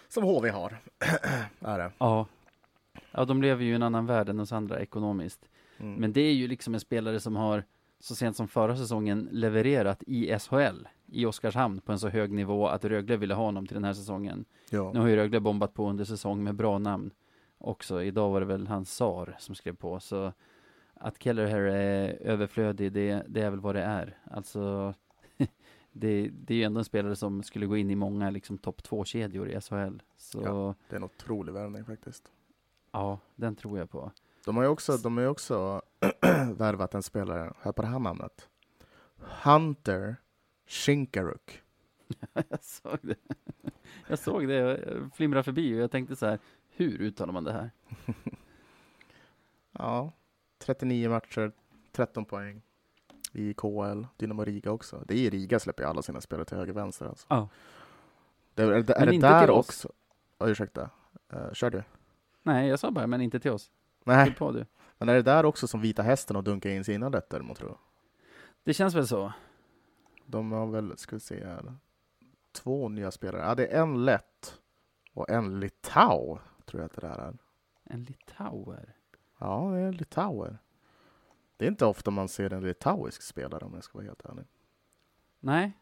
[0.09, 0.79] som HV har.
[1.61, 1.93] är det.
[1.99, 2.27] Ja.
[3.11, 5.49] Ja, de lever ju i en annan värld än oss andra ekonomiskt.
[5.79, 5.95] Mm.
[5.95, 7.65] Men det är ju liksom en spelare som har
[8.01, 12.69] så sent som förra säsongen levererat i SHL i Oskarshamn på en så hög nivå
[12.69, 14.45] att Rögle ville ha honom till den här säsongen.
[14.71, 14.91] Ja.
[14.93, 17.11] Nu har ju Rögle bombat på under säsong med bra namn
[17.59, 18.03] också.
[18.03, 20.33] Idag var det väl hans Sar som skrev på, så
[20.95, 24.19] att Keller här är överflödig, det, det är väl vad det är.
[24.31, 24.95] Alltså,
[25.93, 28.83] det, det är ju ändå en spelare som skulle gå in i många liksom, topp
[28.83, 30.03] två-kedjor i SHL.
[30.17, 32.31] Så ja, det är en otrolig värvning faktiskt.
[32.93, 34.13] Ja, den tror jag på.
[34.45, 35.83] De har ju också, de har ju också
[36.57, 38.49] värvat en spelare, hör på det här namnet.
[39.45, 40.17] Hunter
[40.67, 41.63] Shinkaruk.
[42.33, 43.17] jag såg det.
[44.09, 44.79] Jag såg det, jag
[45.15, 46.39] flimrade förbi och jag tänkte så här,
[46.77, 47.71] hur uttalar man det här?
[49.73, 50.13] ja,
[50.59, 51.53] 39 matcher,
[51.93, 52.63] 13 poäng
[53.33, 55.05] i KL, Dynamo Riga också.
[55.07, 57.27] Det är Riga släpper alla sina spelare till höger vänster alltså.
[57.31, 57.49] Ja.
[58.55, 59.89] Det, är, är, är det där också?
[60.39, 60.91] Oh, ursäkta,
[61.35, 61.83] uh, kör du?
[62.43, 63.71] Nej, jag sa bara, men inte till oss.
[64.05, 64.35] Nej.
[64.35, 64.67] På, du.
[64.99, 67.79] Men är det där också som Vita Hästen och dunkar in sina rätter, mot tro?
[68.65, 69.33] Det känns väl så.
[70.27, 71.75] De har väl, ska vi se här,
[72.53, 73.43] två nya spelare.
[73.43, 74.61] Ja, det är en lätt
[75.13, 77.39] och en litau, tror jag att det där är.
[77.85, 78.95] En litauer?
[79.39, 80.59] Ja, det är en litauer.
[81.57, 84.45] Det är inte ofta man ser en litauisk spelare om jag ska vara helt ärlig.
[85.41, 85.73] Nej,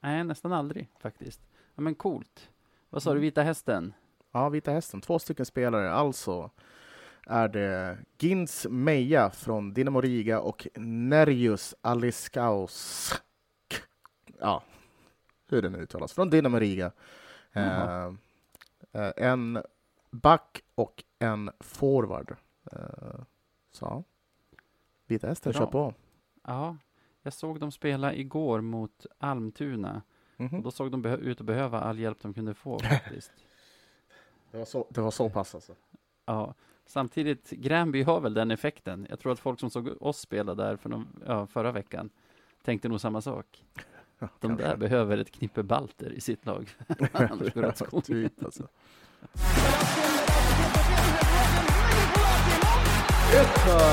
[0.00, 1.40] nej nästan aldrig faktiskt.
[1.74, 2.50] Ja, men coolt.
[2.90, 3.20] Vad sa mm.
[3.20, 3.94] du, Vita Hästen?
[4.32, 5.00] Ja, Vita Hästen.
[5.00, 5.92] Två stycken spelare.
[5.92, 6.50] Alltså
[7.26, 13.12] är det Gins Meja från Dinamo Riga och Nerjus Aliskaus.
[14.38, 14.62] Ja,
[15.48, 16.12] hur det nu uttalas.
[16.12, 16.92] Från Dinamo Riga.
[17.52, 18.06] Eh,
[18.92, 19.62] eh, en
[20.22, 22.36] back och en forward.
[22.72, 23.20] Eh,
[23.70, 24.04] så
[25.06, 25.94] Vita Hästen, kör på.
[26.44, 26.76] Ja,
[27.22, 30.02] jag såg dem spela igår mot Almtuna.
[30.36, 30.56] Mm -hmm.
[30.56, 33.32] och då såg de ut att behöva all hjälp de kunde få faktiskt.
[34.50, 35.72] det, var så, det var så pass alltså?
[36.24, 36.54] Ja,
[36.86, 39.06] samtidigt, Gränby har väl den effekten.
[39.10, 42.10] Jag tror att folk som såg oss spela där för någon, ja, förra veckan
[42.62, 43.64] tänkte nog samma sak.
[44.40, 46.68] De där behöver ett knippe balter i sitt lag.
[47.12, 48.30] Annars går det åt skogen.
[53.36, 53.86] Alltså.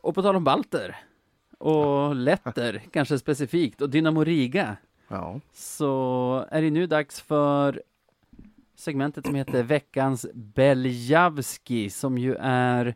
[0.00, 0.96] Och på tal om balter
[1.58, 4.76] och letter, kanske specifikt, och Dynamo Riga.
[5.08, 5.40] Ja.
[5.52, 7.82] Så är det nu dags för
[8.76, 12.94] segmentet som heter Veckans Beljavski, som ju är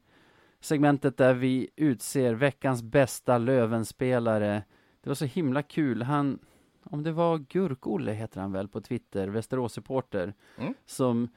[0.60, 4.62] segmentet där vi utser veckans bästa Lövenspelare.
[5.02, 6.02] Det var så himla kul.
[6.02, 6.38] Han,
[6.90, 10.74] om det var Gurk-Olle heter han väl på Twitter, Västerås-supporter, mm.
[10.86, 11.28] som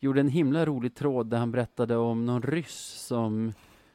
[0.00, 3.52] gjorde en himla rolig tråd där han berättade om någon ryss som,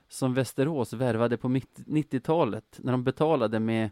[0.08, 3.90] som Västerås värvade på 90-talet när de betalade med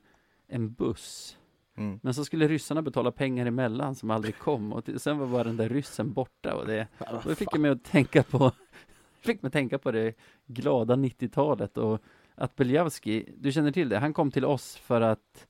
[0.48, 1.38] en buss.
[1.76, 2.00] Mm.
[2.04, 5.58] Men så skulle ryssarna betala pengar emellan som aldrig kom och sen var bara den
[5.58, 8.52] där ryssen borta och det, och det fick mig att tänka på
[9.20, 10.14] fick mig tänka på det
[10.46, 12.02] glada 90-talet och
[12.36, 15.48] att Beljavski, du känner till det, han kom till oss för att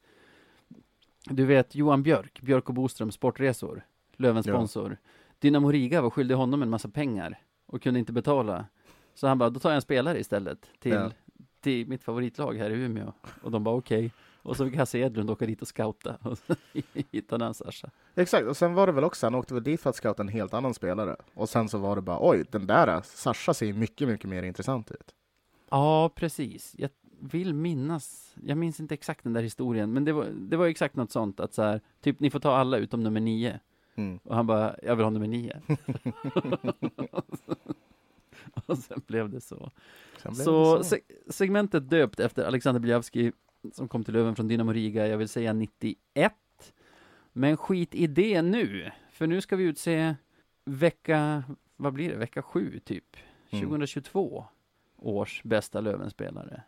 [1.26, 3.86] du vet Johan Björk, Björk och Boström Sportresor,
[4.18, 4.98] Lövens sponsor.
[5.02, 5.08] Ja.
[5.40, 8.66] Dynamo Riga var skyldig honom en massa pengar och kunde inte betala.
[9.14, 11.12] Så han bara, då tar jag en spelare istället till, ja.
[11.60, 13.14] till mitt favoritlag här i Umeå.
[13.42, 13.98] Och de bara okej.
[13.98, 14.10] Okay.
[14.44, 16.56] Och så fick Hasse Edlund åka dit och scouta och så
[17.12, 17.90] hittade han Sasha.
[18.16, 20.28] Exakt, och sen var det väl också, han åkte väl dit för att scouta en
[20.28, 21.16] helt annan spelare.
[21.34, 24.92] Och sen så var det bara, oj, den där Sasha ser mycket, mycket mer intressant
[24.92, 25.16] ut.
[25.70, 26.76] Ja, precis.
[26.78, 26.90] Jag
[27.22, 30.96] vill minnas, jag minns inte exakt den där historien, men det var, det var exakt
[30.96, 33.60] något sånt att så här, typ ni får ta alla utom nummer nio.
[33.96, 34.20] Mm.
[34.24, 35.62] Och han bara, jag vill ha nummer nio.
[38.66, 39.72] och sen blev det så.
[40.24, 40.90] Blev så, det så.
[40.90, 43.32] Se segmentet döpt efter Alexander Biljavski
[43.72, 46.34] som kom till Löven från Dynamo Riga, jag vill säga 91.
[47.34, 50.16] Men skit i det nu, för nu ska vi utse
[50.66, 51.44] vecka,
[51.76, 53.18] vad blir det, vecka sju typ,
[53.50, 54.44] 2022 mm.
[54.98, 56.64] års bästa Lövenspelare.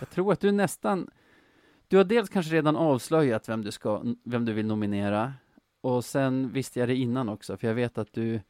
[0.00, 1.10] Jag tror att du nästan,
[1.88, 5.34] du har dels kanske redan avslöjat vem du, ska, vem du vill nominera,
[5.80, 8.40] och sen visste jag det innan också, för jag vet att du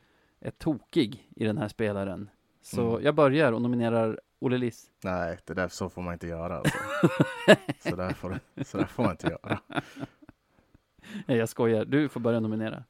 [0.41, 2.31] är tokig i den här spelaren.
[2.63, 3.05] Så mm.
[3.05, 4.91] jag börjar och nominerar Olle Liss.
[5.05, 6.57] Nej, det där så får man inte göra.
[6.57, 6.79] Alltså.
[7.91, 9.61] så, där får, så där får man inte göra.
[11.27, 11.85] Nej, jag skojar.
[11.85, 12.85] Du får börja nominera.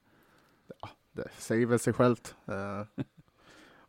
[0.81, 2.35] Ja, det säger väl sig självt.
[2.49, 3.05] Uh,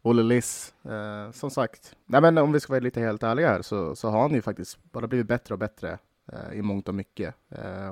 [0.08, 1.96] Olle Liss, uh, som sagt.
[2.06, 4.42] Nej, men om vi ska vara lite helt ärliga här så, så har han ju
[4.42, 5.98] faktiskt bara blivit bättre och bättre
[6.34, 7.36] uh, i mångt och mycket.
[7.52, 7.92] Uh,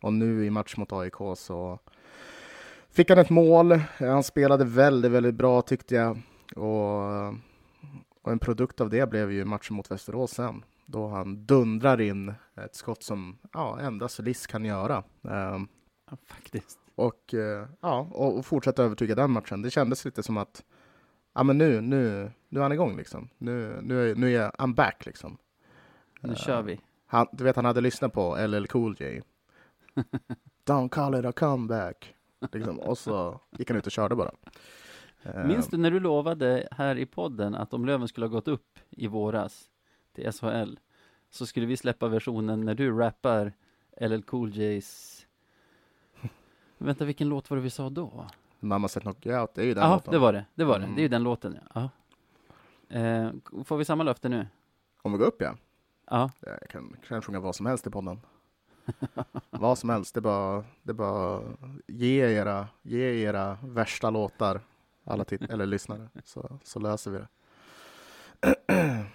[0.00, 1.78] och nu i match mot AIK så
[2.90, 3.80] fick han ett mål.
[3.98, 6.22] Han spelade väldigt, väldigt bra tyckte jag.
[6.56, 7.34] Och
[8.26, 12.34] och en produkt av det blev ju matchen mot Västerås sen, då han dundrar in
[12.54, 15.04] ett skott som ja, endast Liss kan göra.
[15.22, 15.68] Um,
[16.10, 16.78] ja, faktiskt.
[16.94, 19.62] Och, uh, ja, och, och fortsätta övertyga den matchen.
[19.62, 20.64] Det kändes lite som att
[21.36, 23.28] ja, men nu, nu, nu är han igång liksom.
[23.38, 25.38] Nu, nu, nu är I'm back liksom.
[26.20, 26.80] Nu uh, kör vi.
[27.06, 29.22] Han, du vet, han hade lyssnat på LL Cool J.
[30.66, 32.14] Don't call it a comeback.
[32.52, 32.80] Liksom.
[32.80, 34.30] Och så gick han ut och körde bara.
[35.44, 38.78] Minns du när du lovade här i podden att om Löven skulle ha gått upp
[38.90, 39.70] i våras
[40.12, 40.74] till SHL
[41.30, 43.52] så skulle vi släppa versionen när du rappar
[44.00, 45.22] LL Cool J's
[46.78, 48.26] Vänta, vilken låt var det vi sa då?
[48.60, 50.12] Mamma sett knockout, det är ju den Ja, låten.
[50.12, 50.44] det var det.
[50.54, 50.84] Det var det.
[50.84, 50.96] Mm.
[50.96, 51.90] Det är ju den låten, ja.
[52.88, 53.30] Eh,
[53.64, 54.46] får vi samma löfte nu?
[55.02, 55.56] Om vi går upp ja.
[56.10, 56.30] Ja.
[56.40, 58.20] Jag kan, kan sjunga vad som helst i podden.
[59.50, 61.42] vad som helst, det är bara, det är bara
[61.86, 64.60] ge era, ge era värsta låtar,
[65.04, 67.28] alla tit- eller lyssnare, så, så löser vi det.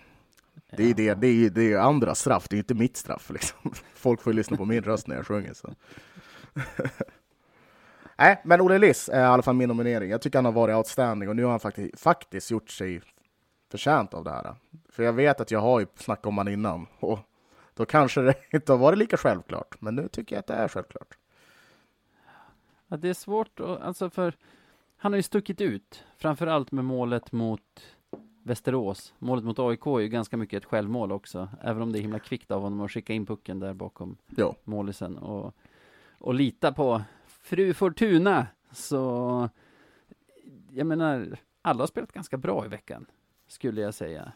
[0.77, 2.97] Det är ju det, det är det är andra straff, det är ju inte mitt
[2.97, 3.73] straff liksom.
[3.93, 5.73] Folk får ju lyssna på min röst när jag sjunger så.
[8.17, 10.09] Nej, men Olle Liss är i alla fall min nominering.
[10.09, 13.01] Jag tycker han har varit outstanding och nu har han faktiskt, faktiskt gjort sig
[13.71, 14.55] förtjänt av det här.
[14.89, 17.19] För jag vet att jag har ju snackat om honom innan och
[17.73, 19.81] då kanske det inte har varit lika självklart.
[19.81, 21.17] Men nu tycker jag att det är självklart.
[22.87, 24.35] ja, det är svårt att, alltså för
[24.97, 27.81] han har ju stuckit ut, framförallt med målet mot
[28.43, 29.13] Västerås.
[29.19, 32.19] Målet mot AIK är ju ganska mycket ett självmål också, även om det är himla
[32.19, 34.17] kvickt av honom att skicka in pucken där bakom
[34.63, 35.55] målisen och,
[36.17, 37.01] och lita på
[37.51, 38.47] fru Fortuna.
[38.71, 39.49] Så
[40.71, 43.05] jag menar, alla har spelat ganska bra i veckan,
[43.47, 44.31] skulle jag säga.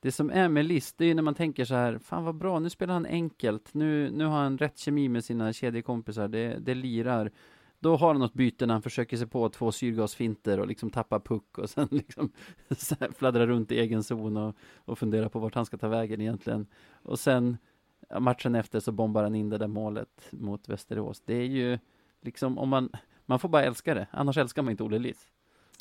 [0.00, 2.34] Det som är med List, det är ju när man tänker så här, fan vad
[2.34, 6.58] bra, nu spelar han enkelt, nu, nu har han rätt kemi med sina kedjekompisar, det,
[6.58, 7.30] det lirar.
[7.78, 11.20] Då har han något byte när han försöker sig på två syrgasfinter och liksom tappar
[11.20, 12.32] puck och sen liksom
[13.14, 16.66] fladdrar runt i egen zon och, och funderar på vart han ska ta vägen egentligen.
[17.02, 17.56] Och sen
[18.20, 21.22] matchen efter så bombar han in det där målet mot Västerås.
[21.24, 21.78] Det är ju
[22.24, 22.90] liksom om man,
[23.26, 25.28] man får bara älska det, annars älskar man inte Olle Liss.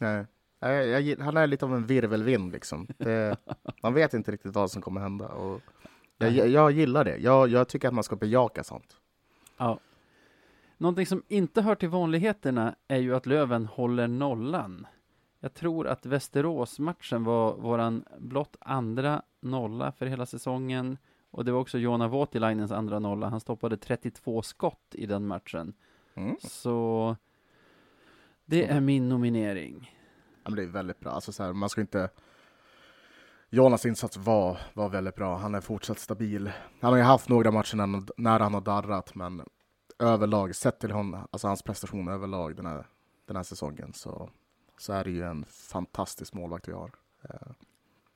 [0.01, 0.25] Nej.
[0.59, 2.87] Jag, jag, han är lite av en virvelvind liksom.
[2.97, 3.37] Det,
[3.83, 5.27] man vet inte riktigt vad som kommer hända.
[5.27, 5.61] Och
[6.17, 7.17] jag, jag, gillar det.
[7.17, 8.97] Jag, jag tycker att man ska bejaka sånt.
[9.57, 9.79] Ja.
[10.77, 14.87] Någonting som inte hör till vanligheterna är ju att Löven håller nollan.
[15.39, 20.97] Jag tror att Västerås-matchen var våran blott andra nolla för hela säsongen.
[21.31, 23.29] Och det var också Jona Voutilainens andra nolla.
[23.29, 25.73] Han stoppade 32 skott i den matchen.
[26.15, 26.35] Mm.
[26.43, 27.15] Så
[28.45, 29.91] det är min nominering.
[30.43, 31.11] Ja, men det är väldigt bra.
[31.11, 32.09] Alltså, så här, man ska inte...
[33.49, 35.37] Jonas insats var, var väldigt bra.
[35.37, 36.51] Han är fortsatt stabil.
[36.81, 39.41] Han har ju haft några matcher när, han- när han har darrat, men
[39.99, 42.87] överlag, sett till hon, alltså hans prestation överlag den här,
[43.25, 44.29] den här säsongen, så,
[44.77, 46.91] så är det ju en fantastisk målvakt vi har.
[47.23, 47.51] Eh,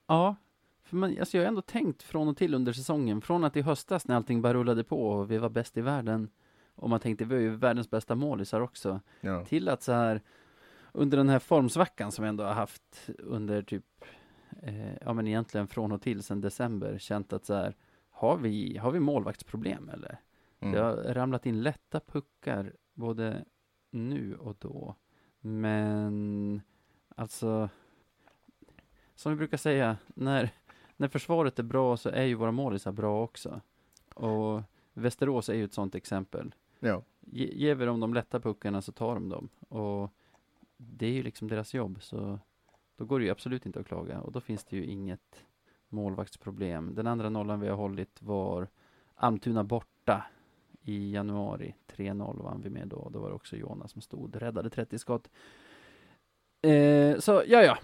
[0.08, 0.36] Ja,
[0.84, 3.62] för man, alltså jag har ändå tänkt från och till under säsongen, från att i
[3.62, 6.30] höstas när allting bara rullade på och vi var bäst i världen
[6.78, 9.46] och man tänkte vi är ju världens bästa målisar också, ja.
[9.46, 10.22] till att så här
[10.92, 13.86] under den här formsvackan som vi ändå har haft under typ,
[14.62, 17.76] eh, ja men egentligen från och till sedan december, känt att så här,
[18.10, 20.18] har vi, har vi målvaktsproblem eller?
[20.60, 20.84] Det Mm.
[20.84, 23.46] har ramlat in lätta puckar både
[23.92, 24.96] nu och då.
[25.40, 26.62] Men
[27.16, 27.70] alltså,
[29.16, 30.50] som vi brukar säga, när,
[30.98, 33.62] när försvaret är bra så är ju våra målisar bra också.
[34.14, 34.62] Och
[34.94, 36.56] Västerås är ju ett sådant exempel.
[36.80, 37.02] Ja.
[37.20, 39.50] Ge, ger vi dem de lätta puckarna så tar de dem.
[39.70, 40.12] Och
[40.78, 42.40] det är ju liksom deras jobb, så
[42.98, 44.22] då går det ju absolut inte att klaga.
[44.22, 45.46] Och då finns det ju inget
[45.90, 46.96] målvaktsproblem.
[46.96, 48.68] Den andra nollan vi har hållit var
[49.16, 50.26] Almtuna borta
[50.82, 51.76] i januari.
[51.88, 53.10] 3-0 vann vi med då.
[53.14, 55.30] Då var det också Jonas som stod, räddade 30 skott.
[56.62, 57.78] Eh, så, ja, ja.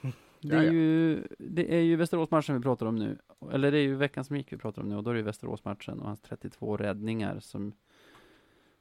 [0.40, 3.18] Det är, ju, det är ju Västeråsmatchen vi pratar om nu.
[3.52, 4.96] Eller det är ju veckan som gick vi pratar om nu.
[4.96, 7.72] Och då är det ju Västeråsmatchen och hans 32 räddningar som,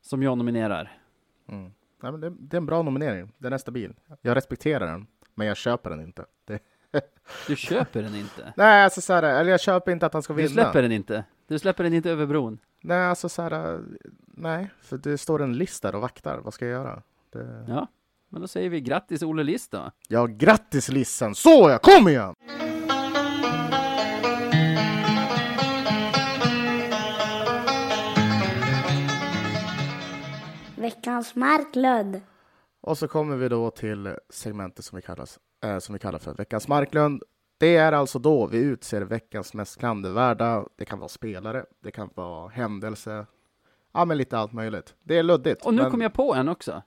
[0.04, 0.97] som jag nominerar.
[1.49, 1.72] Mm.
[2.04, 3.32] Nej, men det, det är en bra nominering.
[3.38, 3.93] Den är stabil.
[4.22, 6.26] Jag respekterar den, men jag köper den inte.
[6.45, 6.60] Det,
[7.47, 8.54] Du köper den inte.
[8.58, 10.49] nej, alltså så här, eller jag köper inte att han ska Du vinna.
[10.54, 11.24] släpper den inte.
[11.47, 12.58] Du släpper den inte över bron.
[12.82, 13.82] Nej, alltså så här,
[14.26, 16.38] nej, för det står en list där och vaktar.
[16.38, 17.01] Vad ska jag göra?
[17.30, 17.66] Det...
[17.68, 17.88] Ja,
[18.30, 19.91] men då säger vi grattis Olle Liss då.
[20.08, 21.36] Ja, grattis Lissen!
[21.36, 22.36] Så ja, kom igen!
[31.04, 32.22] Veckans Marklund.
[32.82, 36.34] Och så kommer vi då till segmentet som vi, kallas, eh, som vi kallar för
[36.34, 37.24] Veckans Marklund.
[37.58, 40.66] Det är alltså då vi utser veckans mest klandervärda.
[40.76, 43.26] Det kan vara spelare, det kan vara händelse,
[43.93, 44.95] ja men lite allt möjligt.
[45.04, 45.66] Det är luddigt.
[45.66, 46.82] Och nu men kom jag på en också.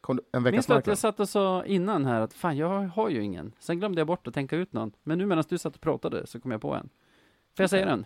[0.00, 2.80] kom en Minns Veckans du att jag satt och sa innan här att fan, jag
[2.86, 3.52] har ju ingen.
[3.58, 4.92] Sen glömde jag bort att tänka ut någon.
[5.02, 6.88] Men nu medan du satt och pratade så kom jag på en.
[7.56, 8.04] Får jag säga den?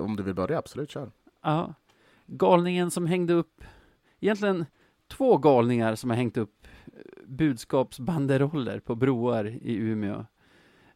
[0.00, 1.10] Om du vill börja, absolut, kör.
[1.42, 1.74] Ja.
[2.26, 3.64] Galningen som hängde upp,
[4.22, 4.66] egentligen
[5.08, 6.92] två galningar som har hängt upp eh,
[7.26, 10.26] budskapsbanderoller på broar i Umeå.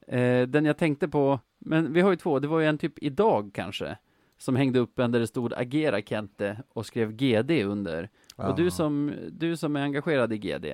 [0.07, 3.03] Eh, den jag tänkte på, men vi har ju två, det var ju en typ
[3.03, 3.99] idag kanske,
[4.39, 8.11] som hängde upp en där det stod agera Kente och skrev GD under.
[8.37, 10.67] Och du som, du som är engagerad i GD,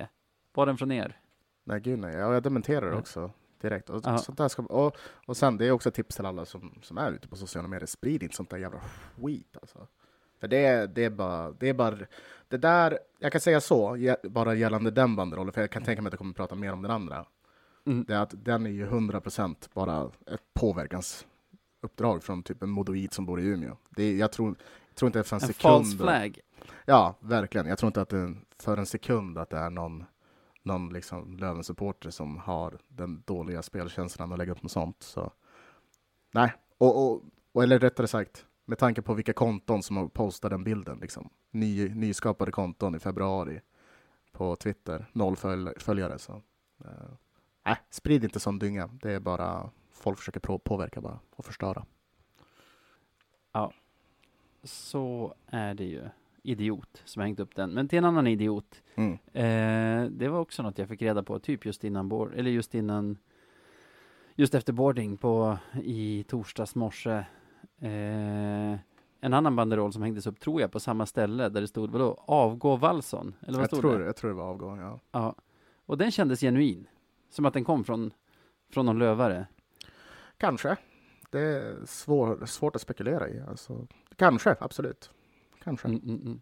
[0.53, 1.19] var den från er?
[1.63, 2.15] Nej, gud nej.
[2.15, 3.31] Ja, jag dementerar det också
[3.61, 3.89] direkt.
[3.89, 6.79] Och, sånt där ska, och, och sen, det är också ett tips till alla som,
[6.81, 7.85] som är ute på sociala medier.
[7.85, 8.81] Sprid inte sånt där jävla
[9.21, 9.87] skit alltså.
[10.43, 11.97] För det, är- det är bara, det är bara,
[12.47, 16.07] det där, jag kan säga så, bara gällande den banderollen, för jag kan tänka mig
[16.07, 17.25] att jag kommer prata mer om den andra.
[17.85, 18.03] Mm.
[18.07, 23.25] Det är att den är ju 100% bara ett påverkansuppdrag från typ en modoid som
[23.25, 23.77] bor i Umeå.
[23.89, 24.55] Det är, jag tror,
[24.87, 25.61] jag tror inte för en, En sekund...
[25.61, 26.39] false flag.
[26.85, 27.67] Ja, verkligen.
[27.67, 30.03] Jag tror inte att det för en sekund att det är någon,
[30.63, 35.03] någon liksom Löven-supporter som har den dåliga spelkänslan att lägga upp något sånt.
[35.03, 35.31] Så.
[36.33, 40.51] Nej, och, och, och, eller rättare sagt, med tanke på vilka konton som har postat
[40.51, 41.29] den bilden, liksom.
[41.51, 43.61] Ny, nyskapade konton i februari
[44.31, 46.19] på Twitter, noll följ, följare.
[46.19, 46.33] Så.
[46.85, 46.91] eh,
[47.65, 48.87] Nej, sprid inte sån dynga.
[49.01, 51.85] Det är bara folk försöker på, påverka bara och förstöra.
[54.63, 56.03] Så är det ju.
[56.45, 57.71] Idiot som hängt upp den.
[57.71, 58.83] Men till en annan idiot.
[58.95, 59.11] Mm.
[59.33, 62.75] Eh, det var också något jag fick reda på, typ just innan board, eller just
[62.75, 63.17] innan,
[64.35, 67.23] just efter boarding på, i torsdags morse.
[67.83, 68.79] Eh,
[69.19, 72.23] en annan banderoll som hängdes upp, tror jag, på samma ställe där det stod, vadå,
[72.27, 73.35] avgå Wallson?
[73.41, 74.05] Eller vad Jag stod tror, det?
[74.05, 74.99] jag tror det var avgång, ja.
[75.11, 75.35] Ja.
[75.85, 76.87] Och den kändes genuin.
[77.29, 78.13] Som att den kom från,
[78.69, 79.47] från någon lövare.
[80.37, 80.77] Kanske.
[81.29, 83.41] Det är svår, svårt att spekulera i.
[83.41, 85.11] Alltså, kanske, absolut.
[85.63, 85.87] Kanske.
[85.87, 86.41] Mm, mm, mm.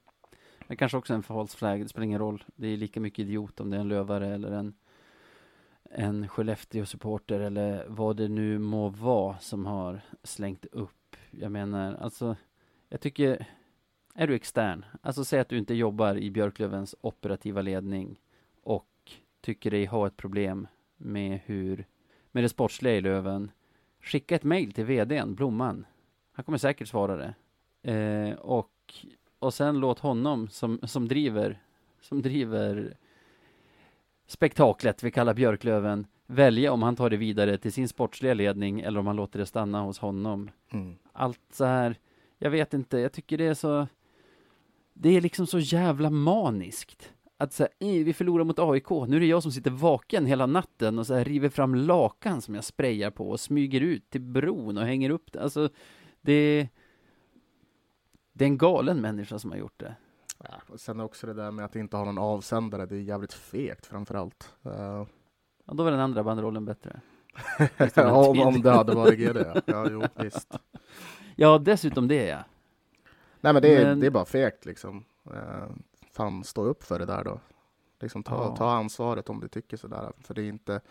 [0.68, 2.44] Men kanske också en false flag, det spelar ingen roll.
[2.56, 4.74] Det är lika mycket idiot om det är en lövare eller en,
[5.84, 10.90] en Skellefteå-supporter eller vad det nu må vara som har slängt upp.
[11.32, 12.36] Jag menar, alltså,
[12.90, 13.46] jag tycker,
[14.16, 18.20] är du extern, alltså säg att du inte jobbar i Björklövens operativa ledning
[18.64, 18.88] och
[19.42, 20.68] tycker dig ha ett problem
[20.98, 21.86] med hur,
[22.32, 23.52] med det sportsliga i Löven,
[24.02, 25.86] skicka ett mejl till vdn, Blomman.
[26.32, 27.34] Han kommer säkert svara det.
[27.92, 28.94] Eh, och,
[29.40, 31.62] och sen låt honom som, som driver,
[32.02, 32.98] som driver
[34.26, 39.00] spektaklet vi kallar Björklöven välja om han tar det vidare till sin sportsliga ledning eller
[39.00, 40.52] om han låter det stanna hos honom.
[40.72, 40.96] Mm.
[41.14, 41.96] Allt så här,
[42.38, 43.88] jag vet inte, jag tycker det är så,
[44.94, 47.14] det är liksom så jävla maniskt.
[47.38, 51.00] Att säga, vi förlorar mot AIK, nu är det jag som sitter vaken hela natten
[51.00, 54.78] och så här river fram lakan som jag sprayar på och smyger ut till bron
[54.78, 55.42] och hänger upp det.
[55.42, 55.70] Alltså,
[56.22, 56.70] det,
[58.34, 59.96] det är en galen människa som har gjort det.
[60.38, 62.86] Ja, och sen också det där med att inte ha någon avsändare.
[62.86, 64.54] Det är jävligt fegt framför allt.
[64.66, 65.06] Uh,
[65.72, 67.02] Ja, då var den andra banderollen bättre.
[68.12, 69.62] om, om det hade varit GD, ja.
[69.66, 70.54] ja jo, visst.
[71.36, 72.44] Ja, dessutom det ja.
[73.42, 75.06] Nej, men det är, Men- det är bara fegt liksom.
[75.28, 75.70] Uh,
[76.12, 77.40] fan, stå upp för det där då.
[78.00, 78.56] Liksom ta, Ja.
[78.56, 80.12] ta ansvaret om du tycker sådär.
[80.22, 80.82] För det är inte...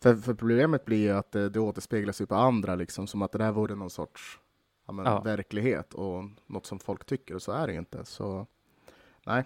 [0.00, 3.32] För, för problemet blir ju att det, det återspeglas ju på andra, liksom, som att
[3.32, 4.38] det där vore någon sorts
[4.86, 5.20] ja, men, Ja.
[5.20, 8.04] verklighet och något som folk tycker, och så är det inte.
[8.04, 8.46] Så
[9.26, 9.44] nej.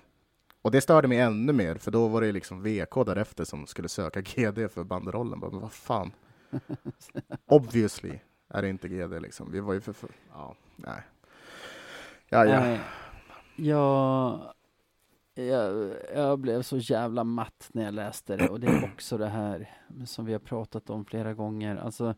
[0.63, 3.89] Och det störde mig ännu mer, för då var det liksom VK därefter som skulle
[3.89, 5.39] söka GD för banderollen.
[5.41, 6.13] Men vad fan?
[7.47, 9.53] Obviously är det inte GD liksom.
[9.53, 9.93] Vi var ju för...
[9.93, 11.03] för ja, nej.
[12.29, 12.61] Ja, ja.
[12.61, 12.81] Nej,
[13.57, 14.41] jag,
[15.35, 19.29] jag, jag blev så jävla matt när jag läste det och det är också det
[19.29, 19.71] här
[20.07, 21.77] som vi har pratat om flera gånger.
[21.77, 22.15] Alltså,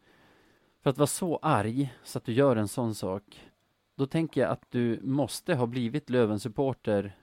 [0.83, 3.51] för att vara så arg så att du gör en sån sak,
[3.97, 7.17] då tänker jag att du måste ha blivit Löven-supporter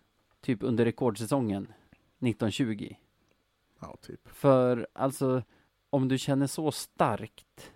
[0.47, 2.95] typ under rekordsäsongen 1920.
[3.79, 4.27] ja, typ.
[4.27, 5.43] För alltså,
[5.89, 7.71] om du känner så starkt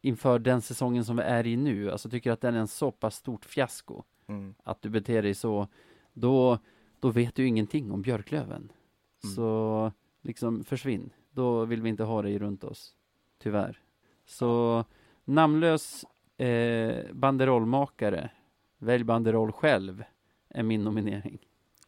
[0.00, 2.90] inför den säsongen som vi är i nu, alltså tycker att den är en så
[2.90, 4.54] pass stort fiasko, Mm.
[4.64, 5.68] att du beter dig så,
[6.12, 6.58] då,
[7.00, 8.72] då vet du ingenting om Björklöven.
[9.24, 9.34] Mm.
[9.34, 11.10] Så liksom försvinn.
[11.30, 12.94] Då vill vi inte ha dig runt oss.
[13.38, 13.80] Tyvärr.
[14.24, 14.84] Så
[15.24, 16.04] namnlös
[16.40, 18.30] eh, banderollmakare,
[18.78, 20.04] välj banderoll själv,
[20.48, 21.38] är min nominering.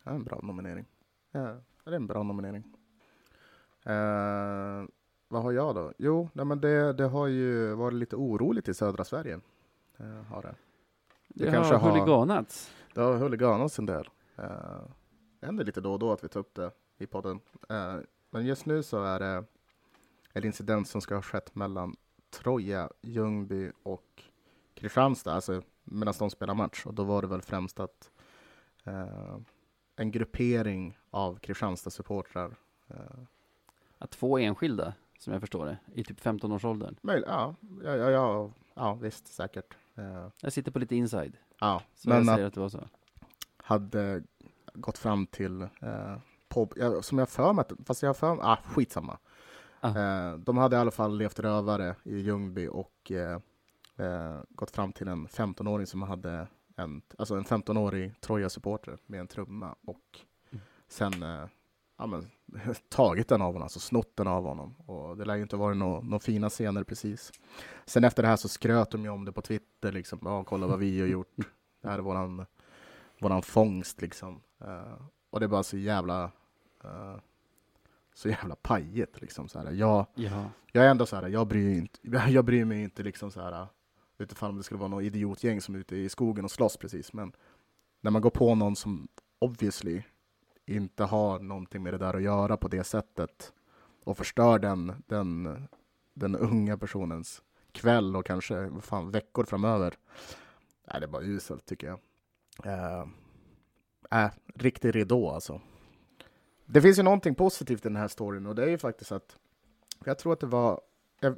[0.08, 0.84] Ja, en bra nominering.
[1.30, 2.64] Ja, det är en bra nominering.
[3.84, 4.84] Eh,
[5.28, 5.92] vad har jag då?
[5.98, 9.40] Jo, nej, men det, det har ju varit lite oroligt i södra Sverige.
[9.96, 10.54] Eh, har det.
[11.28, 12.74] Det, Det kanske har- huliganats.
[12.94, 14.08] det har huliganats en del.
[14.36, 14.80] Eh,
[15.40, 17.40] det händer lite då och då att vi tar upp det i podden.
[17.68, 17.96] Eh,
[18.30, 19.44] men just nu så är det
[20.32, 21.96] en incident som ska ha skett mellan
[22.30, 24.22] Troja, Ljungby och
[24.74, 26.86] Kristianstad, alltså medan de spelar match.
[26.86, 28.10] Och då var det väl främst att
[28.84, 29.36] eh,
[29.98, 32.56] en gruppering av Kristianstad-supportrar
[32.88, 32.96] eh,
[33.98, 36.96] Att två enskilda, som jag förstår det, i typ 15-årsåldern.
[37.02, 39.76] Möjligt, ja, ja, ja, ja, ja, visst, säkert.
[39.94, 42.68] Eh, Jag sitter på lite inside, ja, så jag men säger att att det var
[42.68, 42.88] så.
[43.56, 44.22] hade
[44.74, 46.16] gått fram till, eh,
[46.48, 49.18] på, ja, som jag för mig, fast jag för mig, ah, skitsamma.
[49.80, 49.98] Ah.
[49.98, 53.40] Eh, de hade i alla fall levt rövare i Ljungby och eh,
[53.96, 56.46] eh, gått fram till en 15-åring som hade
[56.78, 60.18] en, alltså en 15-årig Troja-supporter med en trumma och
[60.50, 60.62] Mm.
[60.88, 61.46] sen eh,
[61.98, 62.30] ja, men,
[62.88, 64.74] tagit den av honom, alltså snott den av honom.
[64.86, 67.32] Och det lär ju inte varit några no fina scener precis.
[67.86, 70.18] Sen efter det här så skröt de ju om det på Twitter, liksom.
[70.22, 71.32] Ja, kolla vad vi har gjort.
[71.82, 72.46] Det här är våran,
[73.20, 74.40] våran fångst, liksom.
[74.64, 76.24] Uh, och det är bara så jävla,
[76.84, 77.16] uh,
[78.14, 79.48] så jävla pajigt, liksom.
[79.48, 79.72] Så här.
[79.72, 80.44] Jag, Ja.
[80.72, 81.98] jag är ändå så här, jag bryr, inte,
[82.30, 83.66] jag bryr mig inte liksom så här
[84.18, 87.12] utifrån om det skulle vara något idiotgäng som är ute i skogen och slåss precis.
[87.12, 87.32] Men
[88.00, 89.08] när man går på någon som
[89.38, 90.02] obviously
[90.66, 93.52] inte har någonting med det där att göra på det sättet
[94.04, 95.62] och förstör den, den,
[96.14, 97.42] den unga personens
[97.72, 99.94] kväll och kanske fan, veckor framöver.
[100.92, 101.98] Nej, det är bara uselt tycker jag.
[102.64, 103.04] Äh,
[104.10, 105.60] äh, riktig ridå alltså.
[106.66, 109.36] Det finns ju någonting positivt i den här storyn och det är ju faktiskt att
[110.04, 110.80] jag tror att det var
[111.20, 111.36] jag,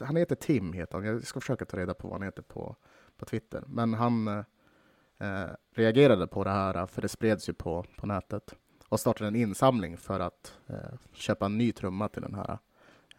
[0.00, 1.04] han heter Tim, heter han.
[1.06, 2.76] Jag ska försöka ta reda på vad han heter på,
[3.16, 3.64] på Twitter.
[3.66, 8.54] Men han eh, reagerade på det här, för det spreds ju på, på nätet
[8.88, 10.76] och startade en insamling för att eh,
[11.12, 12.58] köpa en ny trumma till den här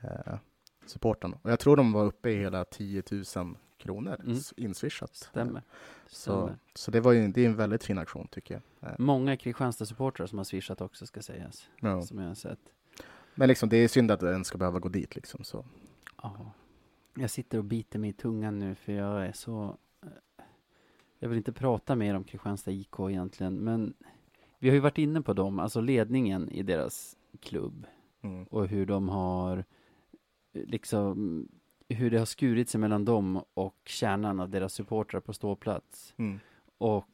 [0.01, 0.35] eh,
[0.85, 1.33] supporten.
[1.41, 3.03] Och jag tror de var uppe i hela 10
[3.35, 4.37] 000 kronor Mm.
[4.57, 5.15] inswishat.
[5.15, 5.61] Stämmer.
[6.07, 6.57] Så, Stämmer.
[6.75, 8.89] så det var ju det är en väldigt fin aktion tycker jag.
[8.89, 11.69] Eh, Många Kristianstad-supportrar som har swishat också, ska sägas.
[11.79, 12.01] ja.
[12.01, 12.59] Som jag har sett.
[13.35, 15.15] Men liksom, det är synd att den ska behöva gå dit.
[15.15, 15.65] Liksom, så.
[16.23, 16.51] Ja.
[17.15, 19.77] Jag sitter och biter mig i tungan nu för jag är så...
[20.01, 20.43] eh,
[21.19, 23.93] Jag vill inte prata mer om Kristianstad IK egentligen, men
[24.59, 27.87] vi har ju varit inne på dem, alltså ledningen i deras klubb
[28.25, 28.43] Mm.
[28.43, 29.57] och hur de har
[30.53, 31.47] eh, liksom
[31.89, 36.13] hur det har skurit sig mellan dem och kärnan av deras supportrar på ståplats.
[36.17, 36.39] Mm.
[36.77, 37.09] Och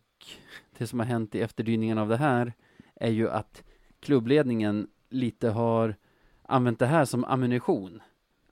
[0.78, 2.54] det som har hänt i efterdyningen av det här
[2.96, 3.64] är ju att
[4.00, 5.96] klubbledningen lite har
[6.44, 8.02] använt det här som ammunition.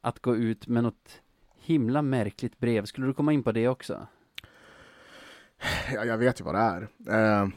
[0.07, 1.21] Att gå ut med något
[1.55, 2.85] himla märkligt brev.
[2.85, 4.07] Skulle du komma in på det också?
[5.93, 6.87] Ja, jag vet ju vad det är.
[7.43, 7.49] Eh,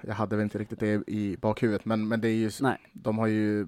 [0.00, 2.78] jag hade väl inte riktigt det i bakhuvudet, men, men det är ju, Nej.
[2.92, 3.66] de har ju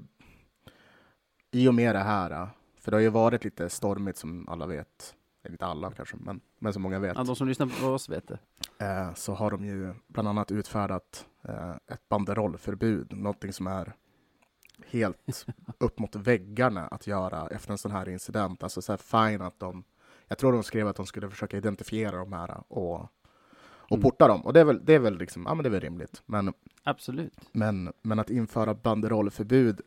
[1.50, 2.48] i och med det här, eh,
[2.80, 5.14] för det har ju varit lite stormigt som alla vet,
[5.44, 8.08] eller inte alla kanske, men, men som många vet, Ja, de som lyssnar på oss
[8.08, 8.38] vet det.
[8.86, 13.92] eh, så har de ju bland annat utfärdat eh, ett banderollförbud, någonting som är
[14.90, 15.46] helt
[15.78, 18.62] upp mot väggarna att göra efter en sån här incident.
[18.62, 19.84] Alltså så här fine att de,
[20.28, 23.00] jag tror de skrev att de skulle försöka identifiera de här och,
[23.60, 24.02] och Mm.
[24.02, 24.40] porta dem.
[24.40, 26.22] Och det är väl, det är väl liksom, ja men det är väl rimligt.
[26.26, 27.32] Men, Absolut.
[27.52, 29.80] men, men att införa banderollförbud,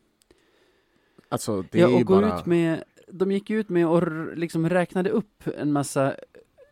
[1.28, 2.38] alltså det ja, är ju och gå bara...
[2.38, 6.14] ut med, de gick ut med och liksom räknade upp en massa,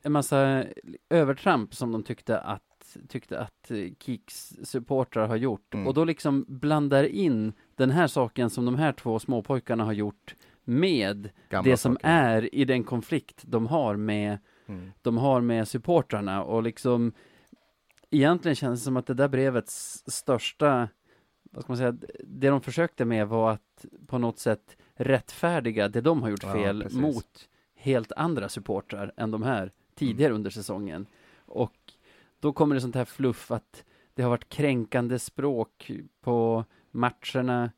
[0.02, 0.64] en massa
[1.10, 2.62] övertramp som de tyckte att,
[3.08, 5.74] tyckte att eh, Kiks supportrar har gjort.
[5.74, 5.86] Mm.
[5.86, 10.34] Och då liksom blandar in den här saken som de här två småpojkarna har gjort
[10.64, 12.08] med gamla det som saker.
[12.08, 14.92] är i den konflikt de har med, Mm.
[15.02, 17.12] de har med supportrarna och liksom
[18.10, 20.88] egentligen känns det som att det där brevets största
[21.52, 26.00] vad ska man säga, det de försökte med var att på något sätt rättfärdiga det
[26.00, 26.98] de har gjort Ja, fel precis.
[26.98, 31.06] mot helt andra supportrar än de här tidigare under säsongen.
[31.46, 31.72] Och
[32.40, 33.84] då kommer det sånt här fluff att
[34.14, 37.70] det har varit kränkande språk på matcherna.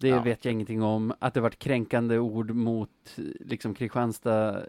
[0.00, 0.22] Det Ja.
[0.22, 1.12] vet jag ingenting om.
[1.18, 4.64] Att det har varit kränkande ord mot liksom Kristianstad, eh,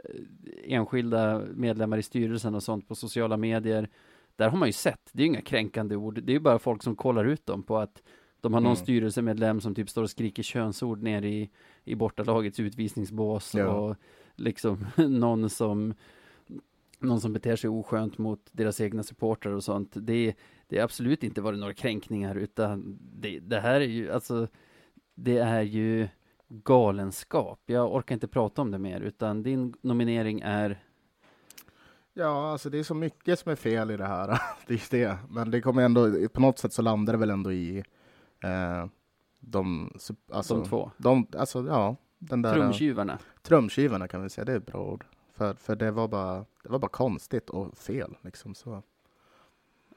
[0.63, 3.89] enskilda medlemmar i styrelsen och sånt på sociala medier.
[4.35, 6.23] Där har man ju sett, det är ju inga kränkande ord.
[6.23, 8.01] Det är ju bara folk som kollar ut dem på att
[8.41, 8.83] de har någon Mm.
[8.83, 11.49] styrelsemedlem som typ står och skriker könsord ner i,
[11.83, 13.67] i bortalagets utvisningsbås Ja.
[13.67, 13.95] och
[14.35, 14.85] liksom
[15.19, 15.93] någon som
[16.99, 19.91] någon som beter sig oskönt mot deras egna supportrar och sånt.
[19.93, 20.35] Det,
[20.67, 24.47] det är absolut inte varit några kränkningar utan det, det här är ju alltså
[25.15, 26.07] det är ju
[26.49, 27.61] galenskap.
[27.65, 30.79] Jag orkar inte prata om det mer utan din nominering är
[32.13, 34.27] Ja, alltså det är så mycket som är fel i det här.
[34.67, 35.17] det är det.
[35.29, 37.83] Men det kommer ändå, på något sätt så landar det väl ändå i
[38.43, 38.85] eh,
[39.39, 39.93] de,
[40.31, 40.91] alltså, de två.
[40.97, 43.19] De, alltså, ja, den där Trumtjuvarna.
[43.41, 45.05] trumskivorna kan vi säga, det är ett bra ord.
[45.33, 48.17] För, för det, var bara, det var bara konstigt och fel.
[48.21, 48.83] Liksom, så.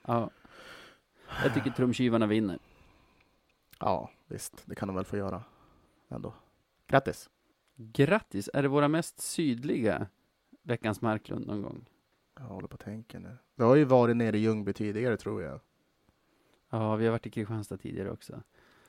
[0.03, 0.31] Ja.
[1.45, 2.59] Jag tycker trumtjuvarna vinner.
[3.79, 5.43] Ja, visst, det kan de väl få göra
[6.09, 6.35] ändå.
[6.87, 7.31] Grattis!
[7.77, 8.51] Grattis!
[8.55, 10.07] Är det våra mest sydliga
[10.63, 11.85] Veckans Marklund någon gång?
[12.35, 13.37] Jag håller på att tänka nu.
[13.55, 15.61] Vi har ju varit nere i Ljungby tidigare tror jag.
[16.71, 18.43] Ja, vi har varit i Kristianstad tidigare också.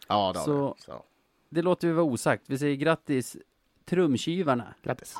[0.07, 0.81] Ja, det har Så- vi.
[0.81, 1.03] Så.
[1.49, 2.43] Det låter vi vara osagt.
[2.49, 3.37] Vi säger grattis
[3.85, 4.73] trumtjuvarna.
[4.83, 5.15] Grattis!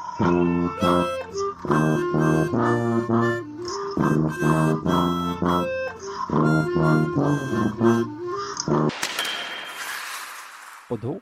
[10.90, 11.20] Och då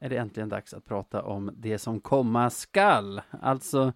[0.00, 3.20] är det äntligen dags att prata om det som komma skall.
[3.42, 3.92] Alltså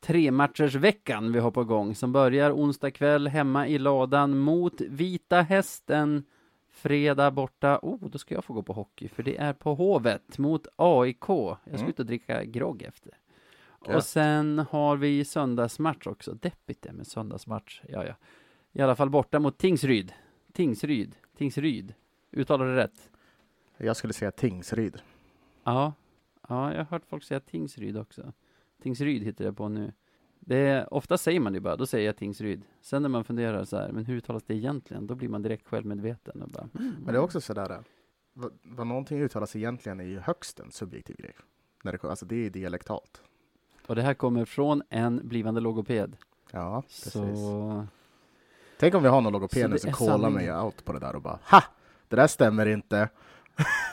[0.00, 4.80] tre matchers veckan vi har på gång som börjar onsdag kväll hemma i ladan mot
[4.80, 6.24] Vita Hästen
[6.74, 10.38] Fredag borta, oh, då ska jag få gå på hockey, för det är på Hovet
[10.38, 11.28] mot AIK.
[11.28, 11.88] Jag ska Mm.
[11.88, 13.12] ut och dricka grogg efter.
[13.86, 13.96] Gött.
[13.96, 16.34] Och sen har vi söndagsmatch också.
[16.34, 17.82] Deppigt det med söndagsmatch.
[17.88, 18.14] Ja, ja.
[18.72, 20.12] I alla fall borta mot Tingsryd.
[20.52, 21.16] Tingsryd.
[21.36, 21.94] Tingsryd.
[22.32, 23.10] Uttalar det rätt?
[23.76, 25.02] Jag skulle säga Tingsryd.
[25.64, 25.92] Ja.
[26.48, 28.32] Ja, jag har hört folk säga Tingsryd också.
[28.82, 29.92] Tingsryd hittar jag på nu.
[30.46, 32.62] Det är, ofta säger man det bara, då säger jag Tingsryd.
[32.80, 35.06] Sen när man funderar så här, men hur uttalas det egentligen?
[35.06, 37.82] Då blir man direkt självmedveten och bara, mm, Men det är också sådär,
[38.32, 41.34] vad, vad någonting uttalas egentligen är ju högst en subjektiv grej.
[41.82, 43.22] När det, alltså det är dialektalt.
[43.86, 46.16] Och det här kommer från en blivande logoped.
[46.50, 47.12] Ja, precis.
[47.12, 47.86] Så,
[48.78, 51.16] Tänk om vi har någon Så logoped nu som kollar mig out på det där
[51.16, 51.64] och bara Ha!
[52.08, 53.08] Det där stämmer inte.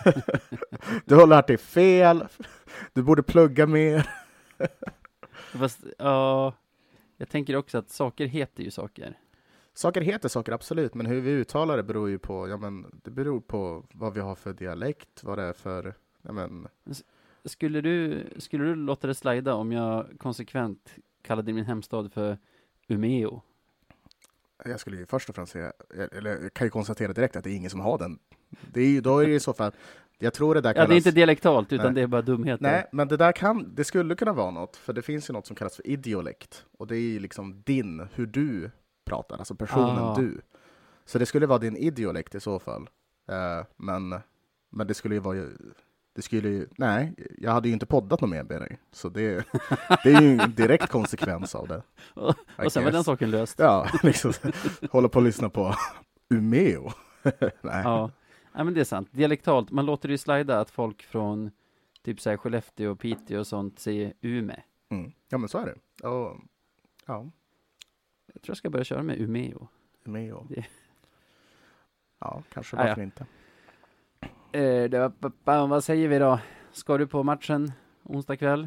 [1.06, 2.28] du har lärt dig fel.
[2.94, 4.10] Du borde plugga mer.
[5.60, 6.54] fast, ja,
[7.18, 9.18] jag tänker också att saker heter ju saker.
[9.74, 13.12] Saker heter saker, absolut, men hur vi uttalar det beror ju på, ja men det
[13.12, 16.68] beror på vad vi har för dialekt, vad det är för, ja men,
[17.46, 22.38] Skulle du, skulle du låta det slida om jag konsekvent kallade min hemstad för
[22.88, 23.42] Umeå?
[24.66, 25.74] jag skulle ju först och främst säga,
[26.12, 28.20] eller jag kan ju konstatera direkt att det är ingen som har den.
[28.74, 29.72] Det är ju, då är det i så fall,
[30.22, 30.90] jag tror det där Ja, kallas...
[30.90, 31.96] det är inte dialektalt, utan Nej.
[31.96, 32.64] det är bara dumheter.
[32.64, 35.48] Nej, men det där kan, det skulle kunna vara något, för det finns ju något
[35.48, 38.72] som kallas för idiolekt, och det är ju liksom din, hur du
[39.06, 40.16] pratar, alltså personen Ah.
[40.16, 40.42] du.
[41.06, 42.90] Så det skulle vara din idiolekt i så fall.
[43.30, 44.16] Eh, men,
[44.70, 45.38] men det skulle ju vara,
[46.16, 49.46] det skulle ju, nej, jag hade ju inte poddat något mer med dig, så det,
[50.04, 51.82] det är ju en direkt konsekvens av det.
[52.14, 53.60] Och och sen var den saken löst.
[53.60, 54.34] Ja, liksom,
[54.92, 55.76] hålla på och lyssna på
[56.30, 56.92] Umeå.
[57.62, 57.82] nej.
[57.84, 58.12] Ja.
[58.54, 59.08] Ja, men det är sant.
[59.12, 61.52] Dialektalt, man låter det ju slida att folk från
[62.04, 64.64] typ så här Skellefteå och Piteå och sånt säger Ume.
[64.90, 65.12] Mm.
[65.30, 66.08] Ja, men så är det.
[66.08, 66.38] Och,
[67.06, 67.30] ja,
[68.34, 69.68] Jag tror jag ska börja köra med Umeå.
[70.06, 70.46] Umeå.
[70.50, 70.66] Det-
[72.20, 72.88] Ja, kanske, Ah, ja.
[72.88, 73.26] varför inte.
[74.52, 75.12] Eh, det
[75.44, 76.40] var, vad säger vi då?
[76.72, 77.72] Ska du på matchen
[78.04, 78.62] onsdag kväll?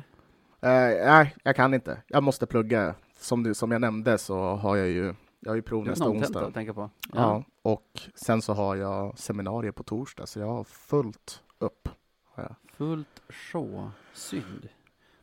[0.60, 0.70] Eh,
[1.06, 2.02] nej, jag kan inte.
[2.06, 2.94] Jag måste plugga.
[3.16, 5.14] Som, du, som jag nämnde så har jag ju,
[5.44, 6.46] jag har ju prov nästa onsdag.
[6.46, 6.90] att tänka på.
[7.12, 7.44] Ja.
[7.62, 11.88] och sen så har jag seminarier på torsdag, så jag har fullt upp.
[12.24, 12.54] Har jag.
[12.76, 13.90] Fullt sjå.
[14.12, 14.68] Synd.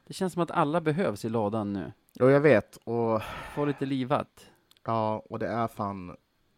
[0.08, 1.92] Det känns som att alla behövs i ladan nu.
[2.20, 3.22] Och jag vet, och,
[3.56, 4.46] Få lite livat.
[4.86, 6.16] ja, och det är fan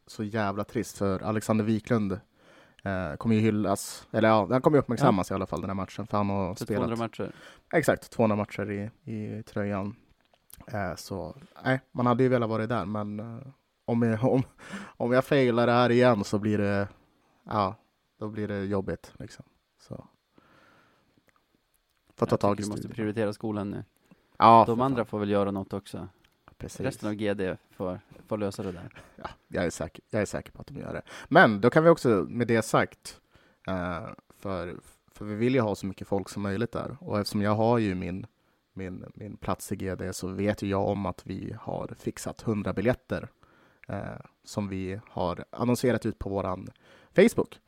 [0.08, 2.12] så jävla trist, för Alexander Wiklund
[2.84, 5.76] eh, kommer ju hyllas, eller ja, han kommer ju uppmärksammas i alla fall den här
[5.76, 7.32] matchen, för han har spelat 200 matcher.
[7.74, 9.96] Exakt, 200 matcher i, i tröjan.
[10.68, 13.48] Eh, så nej, man hade ju velat vara där, men eh,
[13.86, 14.44] om, jag, om,
[14.98, 16.88] om jag failar det här igen så blir det,
[17.44, 17.76] ja,
[18.20, 19.46] då blir det jobbigt liksom.
[19.80, 20.08] Så.
[22.16, 23.84] Får ta tag i Du måste prioritera skolan nu.
[24.38, 25.06] Ja, De andra fan.
[25.06, 26.08] får väl göra något också.
[26.58, 26.82] Precis.
[26.82, 28.90] Resten av GD får, får lösa det där.
[29.16, 31.02] Ja, jag, är säker, jag är säker på att de gör det.
[31.28, 33.22] Men då kan vi också, med det sagt,
[33.68, 34.08] eh,
[34.38, 34.76] för,
[35.12, 36.98] för vi vill ju ha så mycket folk som möjligt där.
[37.00, 38.26] Och eftersom jag har ju min,
[38.74, 42.74] min, min plats i GD så vet ju jag om att vi har fixat 100
[42.74, 43.28] biljetter
[43.88, 43.98] eh,
[44.44, 46.68] som vi har annonserat ut på våran
[47.16, 47.60] Facebook.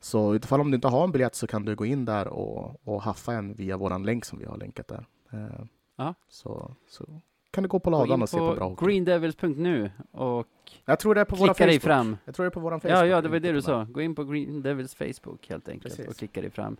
[0.00, 2.80] Så utifall om du inte har en biljett så kan du gå in där och,
[2.88, 5.06] och haffa en via våran länk som vi har länkat där.
[5.32, 5.64] Eh,
[5.98, 6.14] Ja.
[6.28, 8.84] så, så kan du gå på Gå ladan in och se på bra på hockey.
[8.86, 10.48] greendevils.nu och
[10.84, 11.82] Jag tror det är på klicka dig Facebook.
[11.82, 12.16] fram.
[12.24, 12.96] Jag tror det är på våran Facebook.
[12.98, 13.84] Ja, ja, det var det du sa.
[13.84, 16.10] Gå in på Green Devils Facebook helt enkelt Precis.
[16.10, 16.76] och klicka dig fram.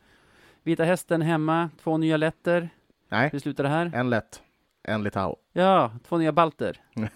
[0.62, 2.68] Vita Hästen hemma, två nya letter.
[3.09, 3.90] Nej, Hur slutar det här?
[3.94, 4.42] en lätt,
[4.82, 5.36] en Litau.
[5.52, 6.80] Ja, två nya balter.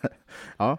[0.57, 0.79] Ja.